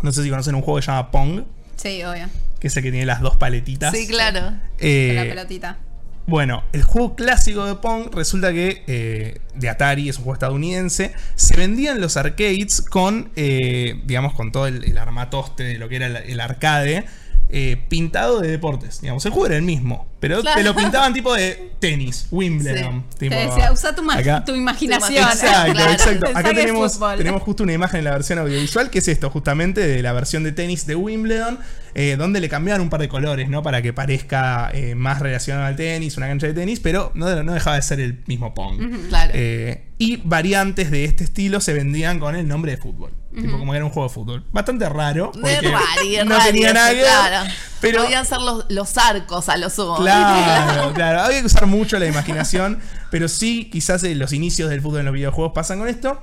[0.03, 1.42] No sé si conocen un juego que se llama Pong,
[1.77, 2.27] Sí, obvio.
[2.59, 3.95] que es el que tiene las dos paletitas.
[3.95, 4.55] Sí, claro.
[4.81, 5.79] Eh, Con la pelotita.
[6.27, 11.12] bueno, el juego clásico de Pong resulta que eh, de Atari, es un juego estadounidense,
[11.37, 15.88] se vendía en los arcades con, eh, digamos, con todo el, el armatoste de lo
[15.88, 17.05] que era el, el arcade.
[17.48, 20.59] Eh, pintado de deportes, digamos, el juego era el mismo, pero Claro.
[20.59, 23.04] te lo pintaban tipo de tenis, Wimbledon.
[23.18, 24.44] Tipo, decía, usa tu, ma- acá.
[24.44, 25.22] tu imaginación.
[25.24, 25.92] Exacto, Claro.
[25.92, 26.26] exacto.
[26.35, 30.02] Acá tenemos, tenemos justo una imagen en la versión audiovisual que es esto, justamente de
[30.02, 31.59] la versión de tenis de Wimbledon,
[31.94, 33.62] eh, donde le cambiaron un par de colores, ¿no?
[33.62, 37.54] Para que parezca eh, más relacionado al tenis, una cancha de tenis, pero no, no
[37.54, 38.80] dejaba de ser el mismo Pong.
[39.09, 39.32] Claro.
[39.35, 43.12] Eh, y variantes de este estilo se vendían con el nombre de fútbol.
[43.37, 44.44] Tipo como que era un juego de fútbol.
[44.51, 45.31] Bastante raro.
[45.35, 47.51] De rari, no rari tenía nada claro.
[47.81, 49.96] Pero Podían ser los, los arcos a lo sumo.
[49.96, 51.20] Claro, claro.
[51.20, 52.81] Había que usar mucho la imaginación.
[53.11, 56.22] Pero sí, quizás eh, los inicios del fútbol en los videojuegos pasan con esto.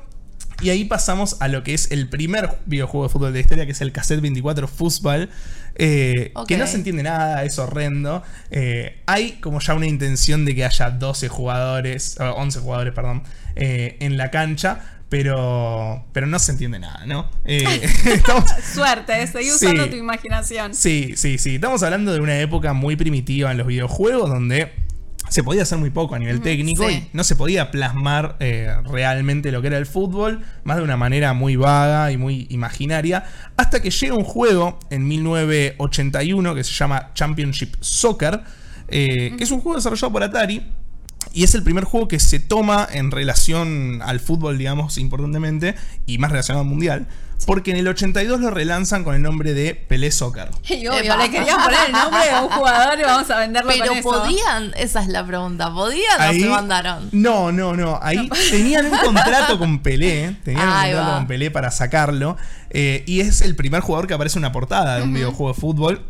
[0.62, 3.66] Y ahí pasamos a lo que es el primer videojuego de fútbol de la historia,
[3.66, 5.30] que es el Cassette 24 Fußball.
[5.76, 6.32] eh.
[6.48, 8.24] Que no se entiende nada, es horrendo.
[8.50, 13.24] Eh, hay como ya una intención de que haya 12 jugadores, o 11 jugadores, perdón,
[13.56, 14.80] eh, en la cancha.
[15.14, 17.30] Pero, pero no se entiende nada, ¿no?
[17.46, 17.64] Eh,
[18.06, 19.68] estamos, Suerte, seguí Sí.
[19.68, 20.74] usando tu imaginación.
[20.74, 21.54] Sí, sí, sí.
[21.54, 24.72] Estamos hablando de una época muy primitiva en los videojuegos donde
[25.30, 26.96] se podía hacer muy poco a nivel técnico sí.
[26.96, 30.98] y no se podía plasmar eh, realmente lo que era el fútbol, más de una
[30.98, 33.24] manera muy vaga y muy imaginaria,
[33.56, 38.42] hasta que llega un juego en 1981 que se llama Championship Soccer,
[38.88, 40.72] eh, que es un juego desarrollado por Atari.
[41.32, 46.18] Y es el primer juego que se toma en relación al fútbol, digamos, importantemente, y
[46.18, 47.08] más relacionado al mundial.
[47.46, 50.50] Porque en el 82 lo relanzan con el nombre de Pelé Soccer.
[50.70, 53.88] Y obvio, le querían poner el nombre de un jugador y vamos a venderlo Pero
[53.88, 54.10] con eso.
[54.10, 57.10] podían, esa es la pregunta, ¿podían o se mandaron?
[57.12, 58.00] No, no, no.
[58.02, 60.38] Ahí tenían un contrato con Pelé.
[60.44, 61.16] Tenían un contrato va.
[61.18, 62.38] con Pelé para sacarlo.
[62.70, 65.60] eh, y es el primer jugador que aparece en una portada de un videojuego de
[65.60, 66.06] fútbol.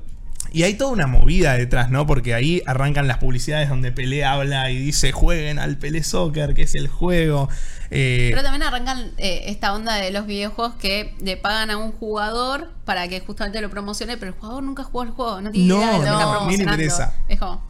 [0.53, 2.05] Y hay toda una movida detrás, ¿no?
[2.05, 6.61] Porque ahí arrancan las publicidades donde Pelé habla y dice jueguen al Pelé Soccer, que
[6.61, 7.49] es el juego.
[7.89, 11.91] Eh, Pero también arrancan eh, esta onda de los videojuegos que le pagan a un
[11.91, 15.67] jugador para que justamente lo promocione, pero el jugador nunca jugó el juego, no tiene
[15.67, 16.71] No, idea de lo que está promocionando.
[16.71, 17.13] interesa.
[17.27, 17.61] Es como,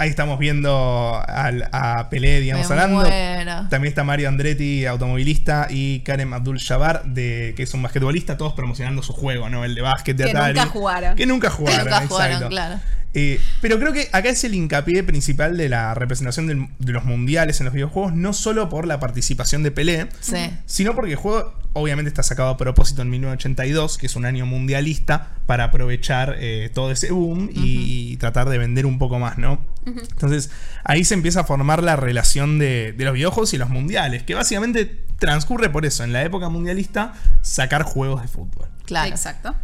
[0.00, 3.00] ahí estamos viendo al- a Pelé, digamos, Me hablando.
[3.00, 3.68] muero.
[3.68, 8.54] También está Mario Andretti, automovilista, y Karen Abdul Jabbar, de, que es un basquetbolista, todos
[8.54, 9.64] promocionando su juego, ¿no?
[9.64, 10.54] El de básquet de Que Atari.
[10.58, 11.16] nunca jugaron.
[11.16, 11.84] Que nunca Que jugaron.
[11.84, 12.48] nunca jugaron, exacto.
[12.50, 12.80] claro.
[13.12, 17.04] Eh, pero creo que acá es el hincapié principal de la representación del- de los
[17.04, 20.48] mundiales en los videojuegos, no solo por la participación de Pelé, Sí.
[20.66, 24.46] sino porque el juego obviamente está sacado a propósito en 1982, que es un año
[24.46, 29.64] mundialista, para aprovechar eh, todo ese boom y, tratar de vender un poco más, ¿no?
[29.86, 30.50] Entonces
[30.84, 34.34] ahí se empieza a formar la relación de, de los videojuegos y los mundiales, que
[34.34, 38.66] básicamente transcurre por eso, en la época mundialista, sacar juegos de fútbol.
[38.86, 39.08] Claro.
[39.08, 39.54] exacto.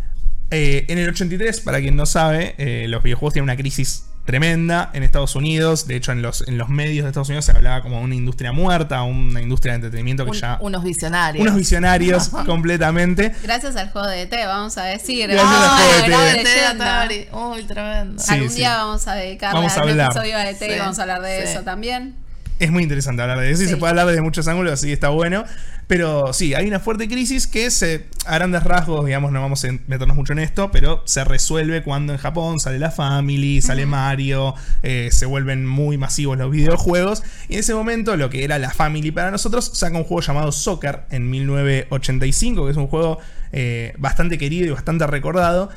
[0.53, 4.91] Eh, en el 83, para quien no sabe, eh, los videojuegos tienen una crisis tremenda
[4.93, 5.87] en Estados Unidos.
[5.87, 8.53] De hecho, en los, en los medios de Estados Unidos se hablaba como una industria
[8.53, 10.59] muerta, una industria de entretenimiento que Un- ya...
[10.61, 11.41] unos visionarios.
[11.43, 13.35] Unos visionarios completamente.
[13.43, 15.29] Gracias al juego de ET, vamos a decir.
[15.29, 17.01] Gracias al Ah, juego de leyenda.
[17.03, 17.29] Atari.
[17.33, 18.22] Uy, tremendo.
[18.22, 18.57] Sí, Algún sí.
[18.57, 20.11] día vamos a dedicarle Vamos a un hablar.
[20.11, 21.53] episodio de ET y vamos a hablar de sí.
[21.53, 22.16] eso también.
[22.59, 23.70] Es muy interesante hablar de eso y Sí.
[23.72, 25.45] se puede hablar desde muchos ángulos, así que está bueno.
[25.87, 29.68] Pero sí, hay una fuerte crisis que se, a grandes rasgos, digamos, no vamos a
[29.87, 34.55] meternos mucho en esto, pero se resuelve cuando en Japón sale la Family, sale Mario,
[34.82, 37.22] eh, se vuelven muy masivos los videojuegos.
[37.49, 40.51] Y en ese momento, lo que era la Family para nosotros, saca un juego llamado
[40.51, 43.18] Soccer en 1985, que es un juego
[43.53, 45.70] eh, bastante querido y bastante recordado.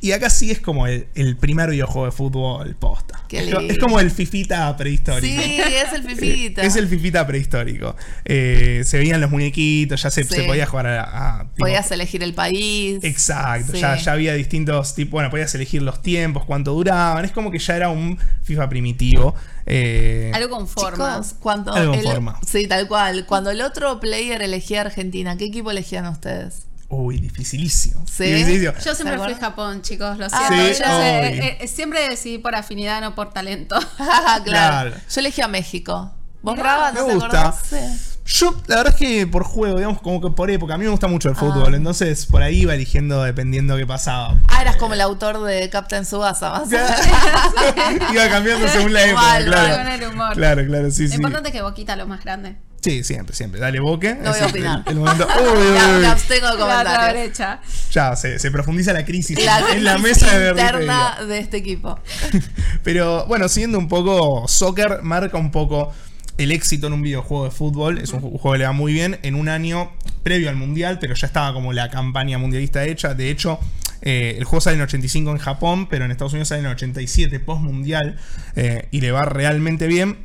[0.00, 3.22] Y acá sí es como el, el primer videojuego de fútbol posta.
[3.28, 5.42] Qué Es, como el Fifita prehistórico.
[5.42, 6.62] Sí, es el fifita.
[6.62, 7.96] Es el Fifita prehistórico.
[8.24, 10.34] Eh, se veían los muñequitos, ya se, Sí.
[10.34, 11.40] se podía jugar a.
[11.40, 12.98] a- tipo- Podías elegir el país.
[13.02, 13.80] Exacto, Sí.
[13.80, 15.12] ya, ya había distintos tipos.
[15.12, 17.24] Bueno, podías elegir los tiempos, cuánto duraban.
[17.24, 19.34] Es como que ya era un FIFA primitivo.
[19.66, 21.14] Eh, Algo con forma.
[21.22, 22.38] Chicos, cuando Algo con el- forma.
[22.46, 23.24] Sí, tal cual.
[23.26, 26.66] Cuando el otro player elegía Argentina, ¿qué equipo elegían ustedes?
[26.94, 28.04] Uy, dificilísimo.
[28.06, 28.24] Sí.
[28.24, 28.72] Dificilísimo.
[28.72, 29.40] Yo siempre ¿Se fui acuerdan?
[29.40, 30.74] Japón, chicos, lo Ah, siento.
[30.74, 33.76] Sí, Yo sé, eh, eh, siempre decidí por afinidad, no por talento.
[33.96, 34.42] claro.
[34.44, 34.90] Claro.
[35.12, 36.12] Yo elegí a México.
[36.42, 37.54] ¿Vos, Raba, me gusta.
[38.26, 40.74] Yo, la verdad es que por juego, digamos, como que por época.
[40.74, 41.38] A mí me gusta mucho el Ah.
[41.40, 41.74] fútbol.
[41.74, 44.36] Entonces, por ahí iba eligiendo dependiendo qué pasaba.
[44.48, 46.68] Ah, eras como el autor de Captain Subasa, más
[48.12, 49.76] iba cambiando según la época, Igual, claro.
[49.76, 50.34] con el humor.
[50.34, 51.14] Claro, claro, sí, Lo sí.
[51.16, 52.56] importante es que Boquita lo más grande.
[52.84, 53.58] Sí, siempre, siempre.
[53.60, 54.14] Dale boque.
[54.14, 54.82] No voy a el- opinar.
[54.86, 57.38] el momento- Uy, uy, me abstengo de La comentarios.
[57.90, 61.98] Ya, se, se profundiza la crisis La en la mesa de interna de este equipo.
[62.82, 65.94] Pero bueno, siguiendo un poco, Soccer marca un poco
[66.36, 67.98] el éxito en un videojuego de fútbol.
[67.98, 69.90] Es un ju- juego que le va muy bien en un año
[70.22, 73.14] previo al mundial, pero ya estaba como la campaña mundialista hecha.
[73.14, 73.58] De hecho,
[74.02, 77.40] eh, el juego sale en 85 en Japón, pero en Estados Unidos sale en 87
[77.40, 78.18] post mundial
[78.56, 80.18] eh, y le va realmente bien.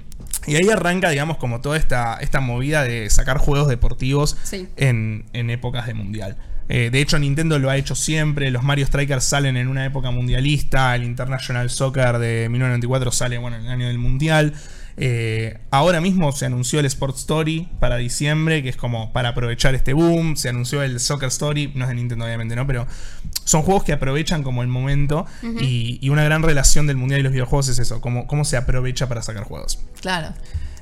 [0.49, 4.67] Y ahí arranca, digamos, como toda esta, esta movida de sacar juegos deportivos Sí.
[4.77, 6.37] en, en épocas de mundial.
[6.71, 8.51] Eh, de hecho, Nintendo lo ha hecho siempre.
[8.51, 10.95] Los Mario Strikers salen en una época mundialista.
[10.95, 14.53] El International Soccer de 1994 sale bueno, en el año del mundial.
[15.01, 19.73] Eh, ahora mismo se anunció el Sport Story para diciembre, que es como para aprovechar
[19.73, 20.35] este boom.
[20.35, 22.67] Se anunció el Soccer Story, no es de Nintendo obviamente, ¿no?
[22.67, 22.85] Pero
[23.45, 25.25] son juegos que aprovechan como el momento.
[25.61, 28.57] y, y una gran relación del mundial y los videojuegos es eso, cómo, cómo se
[28.57, 29.79] aprovecha para sacar juegos.
[30.01, 30.33] Claro.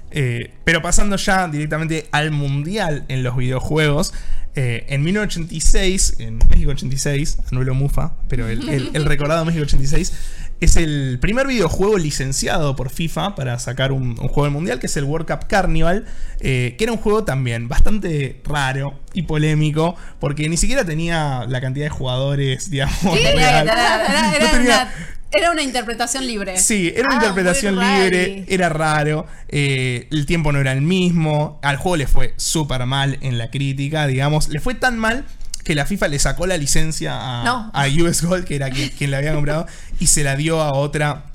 [0.09, 4.13] Eh, pero pasando ya directamente al mundial en los videojuegos,
[4.55, 10.13] eh, en 1986, en México 86, anuelo Mufa, pero el, el- el recordado México 86,
[10.59, 14.87] es el primer videojuego licenciado por FIFA para sacar un, un juego del mundial, que
[14.87, 16.05] es el World Cup Carnival,
[16.39, 21.61] eh, que era un juego también bastante raro y polémico, porque ni siquiera tenía la
[21.61, 22.97] cantidad de jugadores, digamos.
[23.19, 23.67] Era, real.
[23.67, 24.91] era- era- era No tenía- una,
[25.31, 26.57] era una interpretación libre.
[26.57, 31.59] Sí, era una Ah, interpretación libre, era raro, eh, el tiempo no era el mismo,
[31.61, 35.25] al juego le fue súper mal en la crítica, digamos, le fue tan mal
[35.67, 37.71] que la FIFA le sacó la licencia a, No.
[37.73, 39.67] a US Gold, que era quien, quien la había comprado,
[39.99, 41.25] y se la dio a otra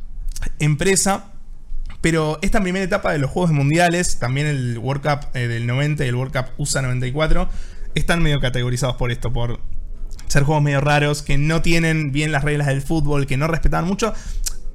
[0.59, 1.27] empresa.
[2.01, 6.05] Pero esta primera etapa de los Juegos Mundiales, también el World Cup eh, del 90
[6.05, 7.47] y el World Cup USA 94,
[7.95, 9.61] están medio categorizados por esto, por
[10.29, 13.87] ser juegos medio raros, que no tienen bien las reglas del fútbol, que no respetaban
[13.87, 14.15] mucho.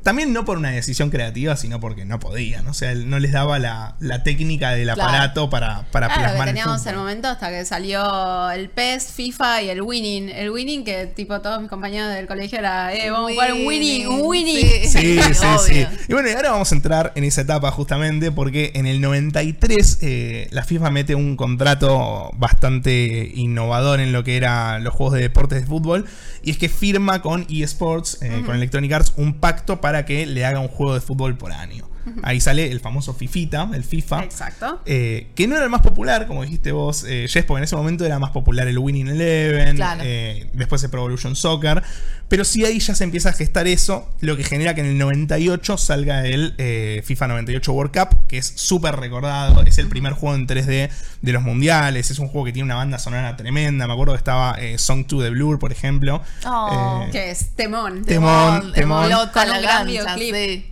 [0.08, 2.66] También no por una decisión creativa, sino porque no podían.
[2.68, 6.86] O sea, no les daba la, técnica del aparato para, para claro, plasmar que teníamos
[6.86, 10.30] el, momento hasta que salió el PES, FIFA y el Winning.
[10.30, 13.68] El Winning, que tipo todos mis compañeros del colegio era, eh, vamos a jugar un
[13.68, 14.68] Winning, un Winning.
[14.88, 18.72] Sí, sí, sí, Y bueno, y ahora vamos a entrar en esa etapa justamente porque
[18.76, 24.86] en el 93 eh, la FIFA mete un contrato bastante innovador en lo que eran
[24.86, 26.06] los juegos de deportes de fútbol.
[26.44, 30.46] Y es que firma con eSports, eh, con Electronic Arts, un pacto para que le
[30.46, 31.90] haga un juego de fútbol por año.
[32.24, 34.24] Ahí sale el famoso Fifita, el FIFA.
[34.24, 34.82] Exacto.
[34.86, 37.76] Eh, que no era el más popular, como dijiste vos, eh, Jess, porque en ese
[37.76, 41.84] momento era más popular el Winning Eleven, eh, después el Pro Evolution Soccer.
[42.30, 44.98] Pero sí ahí ya se empieza a gestar eso, lo que genera que en el
[44.98, 50.12] 98 salga el eh, FIFA 98 World Cup, que es súper recordado, es el primer
[50.12, 50.90] juego en 3D
[51.22, 54.18] de los mundiales, es un juego que tiene una banda sonora tremenda, me acuerdo que
[54.18, 56.22] estaba Song 2 de Blur, por ejemplo.
[56.46, 58.04] Oh, que es temón.
[58.04, 59.08] Temón, temón.
[59.08, 59.30] temón.
[59.34, 60.36] Con un gran videoclip.
[60.36, 60.72] Sí,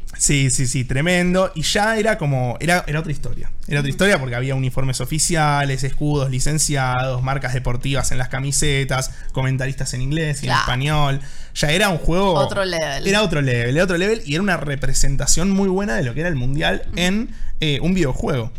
[0.50, 1.52] sí, sí, tremendo.
[1.56, 2.58] Y ya era como.
[2.60, 3.52] Era, era otra historia.
[3.68, 9.94] Era otra historia porque había uniformes oficiales, escudos licenciados, marcas deportivas en las camisetas, comentaristas
[9.94, 11.22] en inglés y en español.
[11.56, 12.34] Ya era un juego.
[12.34, 13.08] Otro level.
[13.08, 16.20] Era otro level, era otro level y era una representación muy buena de lo que
[16.20, 18.52] era el mundial en eh, un videojuego.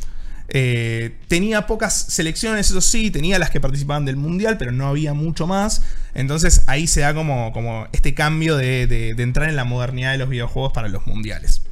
[0.49, 5.15] Eh, tenía pocas selecciones, eso sí, tenía las que participaban del mundial, pero no había
[5.15, 5.83] mucho más.
[6.15, 10.29] Entonces ahí se da como, como este cambio de, entrar en la modernidad de los
[10.29, 11.63] videojuegos para los mundiales.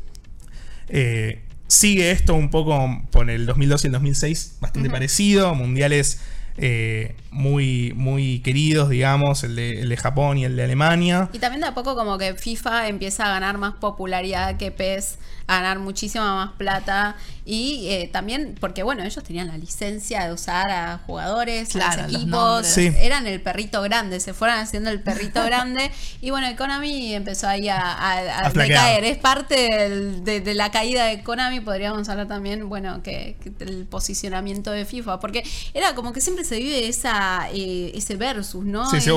[0.88, 5.54] Eh, sigue esto un poco con el 2002 y el 2006, bastante parecido.
[5.54, 6.20] Mundiales
[6.56, 11.28] eh, muy, muy queridos, digamos, el de, Japón y el de Alemania.
[11.32, 15.18] Y también de a poco como que FIFA empieza a ganar más popularidad que PES,
[15.46, 17.16] a ganar muchísima más plata
[17.46, 22.78] y eh, también porque bueno, ellos tenían la licencia de usar a jugadores, los equipos,
[22.78, 25.90] eran el perrito grande, se fueron haciendo el perrito grande
[26.22, 29.90] y bueno, Konami empezó ahí a, decaer, es parte
[30.22, 35.44] de, la caída de Konami, podríamos hablar también, bueno, que, el posicionamiento de FIFA, porque
[35.74, 38.88] era como que siempre se vive esa eh, ese versus, ¿no?
[38.90, 39.10] Sí, se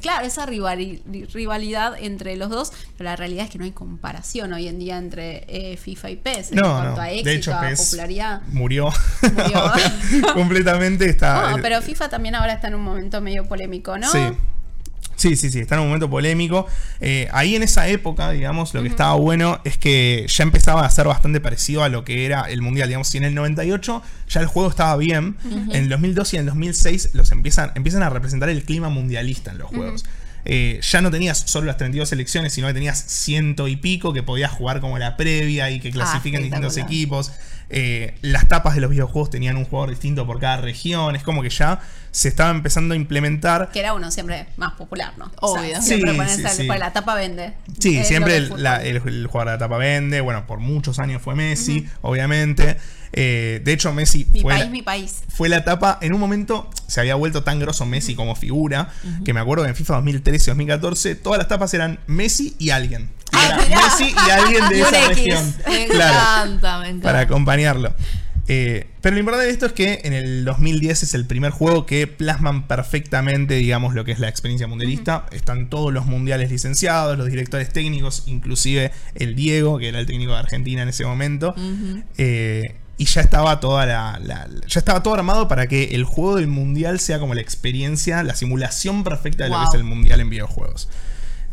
[0.00, 4.68] claro, esa rivalidad entre los dos, pero la realidad es que no hay comparación hoy
[4.68, 8.42] en día entre eh, FIFA y PES en cuanto a éxito, popularidad.
[8.48, 8.90] Murió.
[10.34, 11.50] Completamente está.
[11.50, 14.10] No, pero FIFA también ahora está en un momento medio polémico, ¿no?
[14.10, 14.20] Sí.
[15.18, 16.68] Sí, sí, sí, está en un momento polémico.
[17.00, 20.90] Eh, ahí en esa época, digamos, lo que estaba bueno es que ya empezaba a
[20.90, 22.88] ser bastante parecido a lo que era el Mundial.
[22.88, 26.40] Digamos, si en el 98 ya el juego estaba bien, en el 2002 y en
[26.42, 30.04] el 2006 los empiezan, empiezan a representar el clima mundialista en los juegos.
[30.44, 34.22] Eh, ya no tenías solo las 32 selecciones, sino que tenías ciento y pico que
[34.22, 37.32] podías jugar como la previa y que clasifiquen ah, distintos equipos.
[37.70, 41.16] Eh, las tapas de los videojuegos tenían un jugador distinto por cada región.
[41.16, 41.80] Es como que ya
[42.18, 43.70] se estaba empezando a implementar.
[43.70, 45.30] Que era uno siempre más popular, ¿no?
[45.40, 45.80] Obvio.
[45.80, 47.52] siempre sí, la tapa vende.
[47.78, 50.20] Sí, siempre el, jugador de la tapa vende.
[50.20, 52.76] Bueno, por muchos años fue Messi, obviamente.
[53.12, 55.22] Eh, de hecho, Messi mi fue, país, la, mi país.
[55.28, 55.98] fue la etapa.
[56.00, 58.90] En un momento se había vuelto tan grosso Messi como figura
[59.24, 63.10] que me acuerdo que en FIFA 2013-2014 todas las tapas eran Messi y alguien.
[63.32, 65.54] Ah, Messi y alguien de esa región.
[65.68, 67.08] Me encanta, me encanta.
[67.08, 67.94] Para acompañarlo.
[68.48, 71.84] Eh, pero lo importante de esto es que en el 2010 es el primer juego
[71.86, 75.26] que plasman perfectamente, digamos, lo que es la experiencia mundialista.
[75.32, 80.32] Están todos los mundiales licenciados, los directores técnicos, inclusive el Diego, que era el técnico
[80.32, 81.54] de Argentina en ese momento
[82.98, 84.20] y ya estaba toda la,
[84.66, 88.34] ya estaba todo armado para que el juego del mundial sea como la experiencia, la
[88.34, 90.88] simulación perfecta de lo que es el mundial en videojuegos.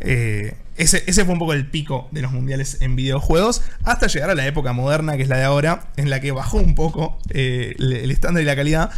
[0.00, 4.30] Eh, ese, ese, fue un poco el pico de los mundiales en videojuegos, hasta llegar
[4.30, 7.18] a la época moderna, que es la de ahora, en la que bajó un poco
[7.30, 8.90] eh, el estándar y la calidad.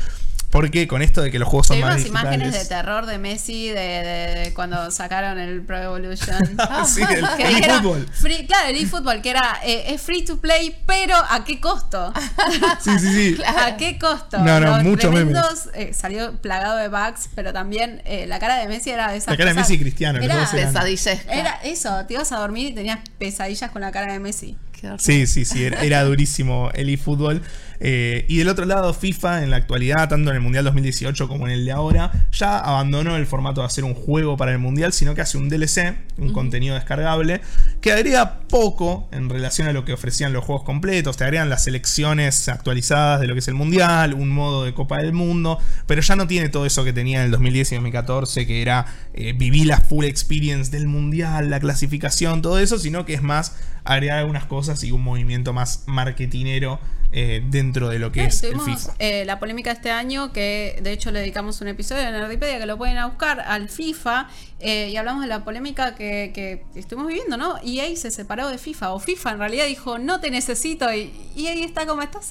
[0.51, 2.23] Porque con esto de que los juegos son más digitales...
[2.23, 6.39] imágenes de terror de Messi de, cuando sacaron el Pro Evolution.
[6.87, 7.25] sí, el,
[7.65, 8.07] eFootball.
[8.47, 12.13] Claro, el eFootball, que era eh, es free to play, pero ¿a qué costo?
[12.81, 13.43] sí, sí, sí.
[13.47, 14.39] ¿A qué costo?
[14.39, 15.37] No, no, muchos memes.
[15.75, 19.33] Eh, salió plagado de bugs, pero también eh, la cara de Messi era de esa
[19.33, 20.19] La cara de Messi cristiano.
[20.19, 21.21] Era pesadillas.
[21.29, 24.57] Era eso, te ibas a dormir y tenías pesadillas con la cara de Messi.
[24.99, 27.43] Sí, sí, sí, era, durísimo el eFootball.
[27.81, 31.47] Eh, y del otro lado, FIFA en la actualidad, tanto en el Mundial 2018 como
[31.47, 34.93] en el de ahora, ya abandonó el formato de hacer un juego para el Mundial,
[34.93, 37.41] sino que hace un DLC, un contenido descargable,
[37.81, 41.17] que agrega poco en relación a lo que ofrecían los juegos completos.
[41.17, 44.99] Te agregan las selecciones actualizadas de lo que es el Mundial, un modo de Copa
[44.99, 48.47] del Mundo, pero ya no tiene todo eso que tenía en el 2010 y 2014,
[48.47, 53.15] que era eh, vivir la full experience del Mundial, la clasificación, todo eso, sino que
[53.15, 53.55] es más
[53.85, 56.79] agregar algunas cosas y un movimiento más marketinero
[57.11, 58.95] eh, dentro de lo que es el FIFA.
[58.99, 62.59] Eh, la polémica de este año, que de hecho le dedicamos un episodio en Nerdipedia
[62.59, 64.29] que lo pueden buscar al FIFA,
[64.61, 67.57] eh, y hablamos de la polémica que, que, estuvimos viviendo, ¿no?
[67.63, 71.11] Y ahí se separó de FIFA, o FIFA en realidad dijo, no te necesito, y,
[71.47, 72.27] ahí está como, ¿estás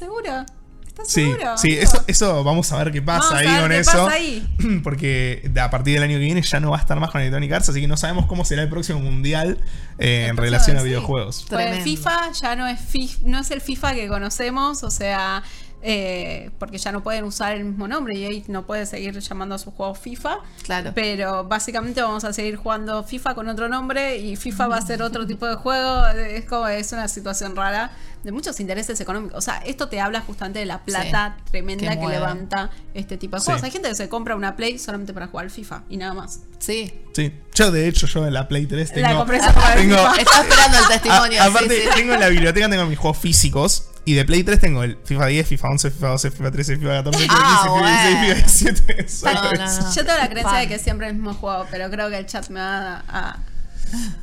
[1.06, 4.10] sí, sí, eso, eso vamos a ver qué pasa ahí con eso.
[4.84, 7.52] Porque a partir del año que viene ya no va a estar más con Electronic
[7.52, 9.60] Arts, así que no sabemos cómo será el próximo mundial
[10.00, 11.46] eh, en relación a videojuegos.
[11.50, 12.80] Pues FIFA ya no es,
[13.24, 15.44] no es el FIFA que conocemos, o sea,
[15.82, 19.56] eh, porque ya no pueden usar el mismo nombre y ahí no puede seguir llamando
[19.56, 20.40] a sus juegos FIFA.
[20.64, 20.92] Claro.
[20.96, 25.02] Pero básicamente vamos a seguir jugando FIFA con otro nombre y FIFA va a ser
[25.02, 26.08] otro tipo de juego.
[26.08, 27.92] Es como es una situación rara
[28.24, 29.38] de muchos intereses económicos.
[29.38, 33.44] O sea, esto te habla justamente de la plata tremenda que, levanta este tipo de
[33.44, 33.64] juegos.
[33.64, 36.42] Hay gente que se compra una Play solamente para jugar FIFA y nada más.
[36.60, 36.94] Sí.
[37.14, 37.32] Sí.
[37.54, 39.08] Yo, de hecho, yo en la Play 3 tengo.
[39.08, 39.40] La compré
[39.76, 41.44] tengo Está esperando el testimonio.
[41.44, 43.87] aparte, tengo en la biblioteca tengo mis juegos físicos.
[44.08, 47.04] Y de Play 3 tengo el FIFA 10, FIFA 11, FIFA 12, FIFA 13, FIFA
[47.04, 48.84] 14, FIFA 15, FIFA 16,
[49.20, 49.96] FIFA 17.
[49.98, 52.26] Yo tengo la creencia de que siempre es el mismo juego, pero creo que el
[52.26, 53.40] chat me va a,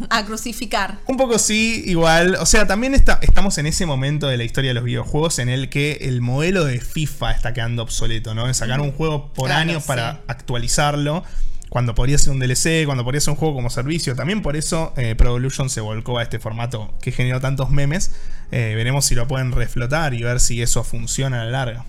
[0.08, 0.96] a crucificar.
[1.06, 2.36] Un poco sí, igual.
[2.36, 5.50] O sea, también está, estamos en ese momento de la historia de los videojuegos en
[5.50, 8.46] el que el modelo de FIFA está quedando obsoleto, ¿no?
[8.46, 11.24] De sacar un juego por año para actualizarlo.
[11.74, 14.14] Cuando podría ser un DLC, cuando podría ser un juego como servicio.
[14.14, 18.14] También por eso eh, Pro Evolution se volcó a este formato que generó tantos memes.
[18.52, 21.84] Eh, veremos si lo pueden reflotar y ver si eso funciona a la larga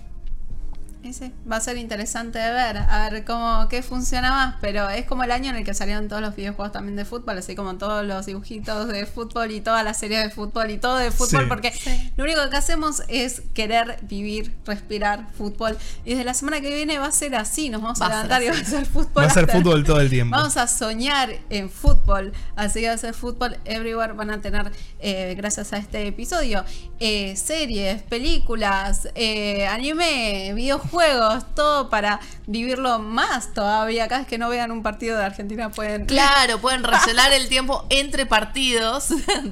[1.50, 5.24] va a ser interesante de ver, a ver cómo qué funciona más, pero es como
[5.24, 8.04] el año en el que salieron todos los videojuegos también de fútbol, así como todos
[8.04, 11.72] los dibujitos de fútbol y toda la serie de fútbol y todo de fútbol, porque
[12.16, 15.76] lo único que hacemos es querer vivir, respirar fútbol.
[16.04, 18.48] Y desde la semana que viene va a ser así, nos vamos a, levantar y
[18.48, 19.24] va a ser fútbol.
[19.24, 20.36] Va a ser fútbol todo el tiempo.
[20.36, 24.72] Vamos a soñar en fútbol, así que va a ser fútbol everywhere, van a tener,
[24.98, 26.64] eh, gracias a este episodio,
[26.98, 34.08] eh, series, películas, eh, anime, videojuegos juegos, todo para vivirlo más todavía.
[34.08, 36.06] Cada vez que no vean un partido de Argentina pueden.
[36.16, 39.08] Claro, pueden rellenar el tiempo entre partidos,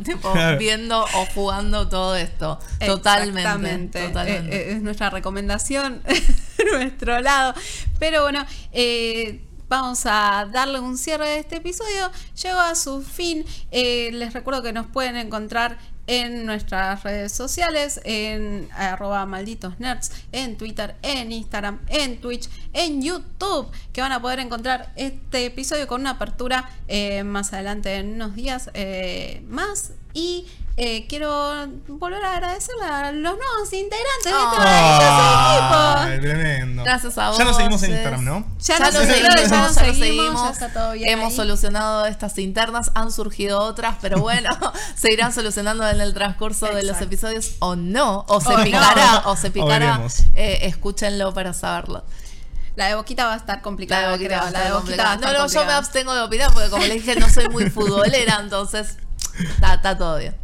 [0.59, 2.59] viendo o jugando todo esto.
[2.85, 4.07] Totalmente.
[4.07, 6.03] Eh, eh, es nuestra recomendación,
[6.73, 7.53] nuestro lado.
[7.99, 12.11] Pero bueno, eh, vamos a darle un cierre de este episodio.
[12.43, 13.45] Llegó a su fin.
[13.71, 15.77] les recuerdo que nos pueden encontrar
[16.07, 23.03] en nuestras redes sociales, en arroba malditos nerds, en Twitter, en Instagram, en Twitch, en
[23.03, 28.15] YouTube, que van a poder encontrar este episodio con una apertura eh, más adelante en
[28.15, 29.93] unos días eh, más.
[30.13, 30.47] Y
[30.77, 36.21] eh, quiero volver a agradecer a los nuevos integrantes de este maravilloso equipo.
[36.21, 36.83] Tremendo.
[36.83, 37.39] Gracias a vos.
[37.39, 38.47] Ya nos seguimos en Instagram, ¿no?
[38.59, 43.13] Ya, nos seguimos, ya nos seguimos, ya está todo bien Hemos solucionado estas internas, han
[43.13, 44.51] surgido otras, pero bueno,
[44.97, 49.37] se irán solucionando en el transcurso de los episodios o no, o se picará, o
[49.37, 50.01] se picará.
[50.35, 52.05] Eh, escúchenlo para saberlo.
[52.75, 54.03] La de Boquita va a estar complicada.
[54.03, 56.23] La de Boquita, la de Boquita va a estar No, no, yo me abstengo de
[56.23, 58.97] opinar porque como les dije no soy muy futbolera, entonces
[59.63, 60.37] está todo bien.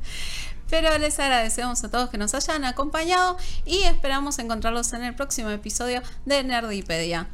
[0.69, 3.37] Pero les agradecemos a todos que nos hayan acompañado
[3.67, 7.29] y esperamos encontrarlos en el próximo episodio de Nerdipedia.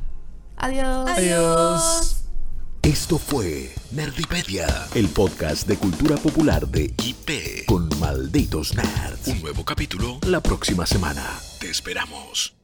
[0.56, 1.10] Adiós.
[1.10, 2.22] Adiós.
[2.82, 9.26] Esto fue Nerdipedia, el podcast de cultura popular de IP con malditos nerds.
[9.26, 11.24] Un nuevo capítulo la próxima semana.
[11.58, 12.55] Te esperamos.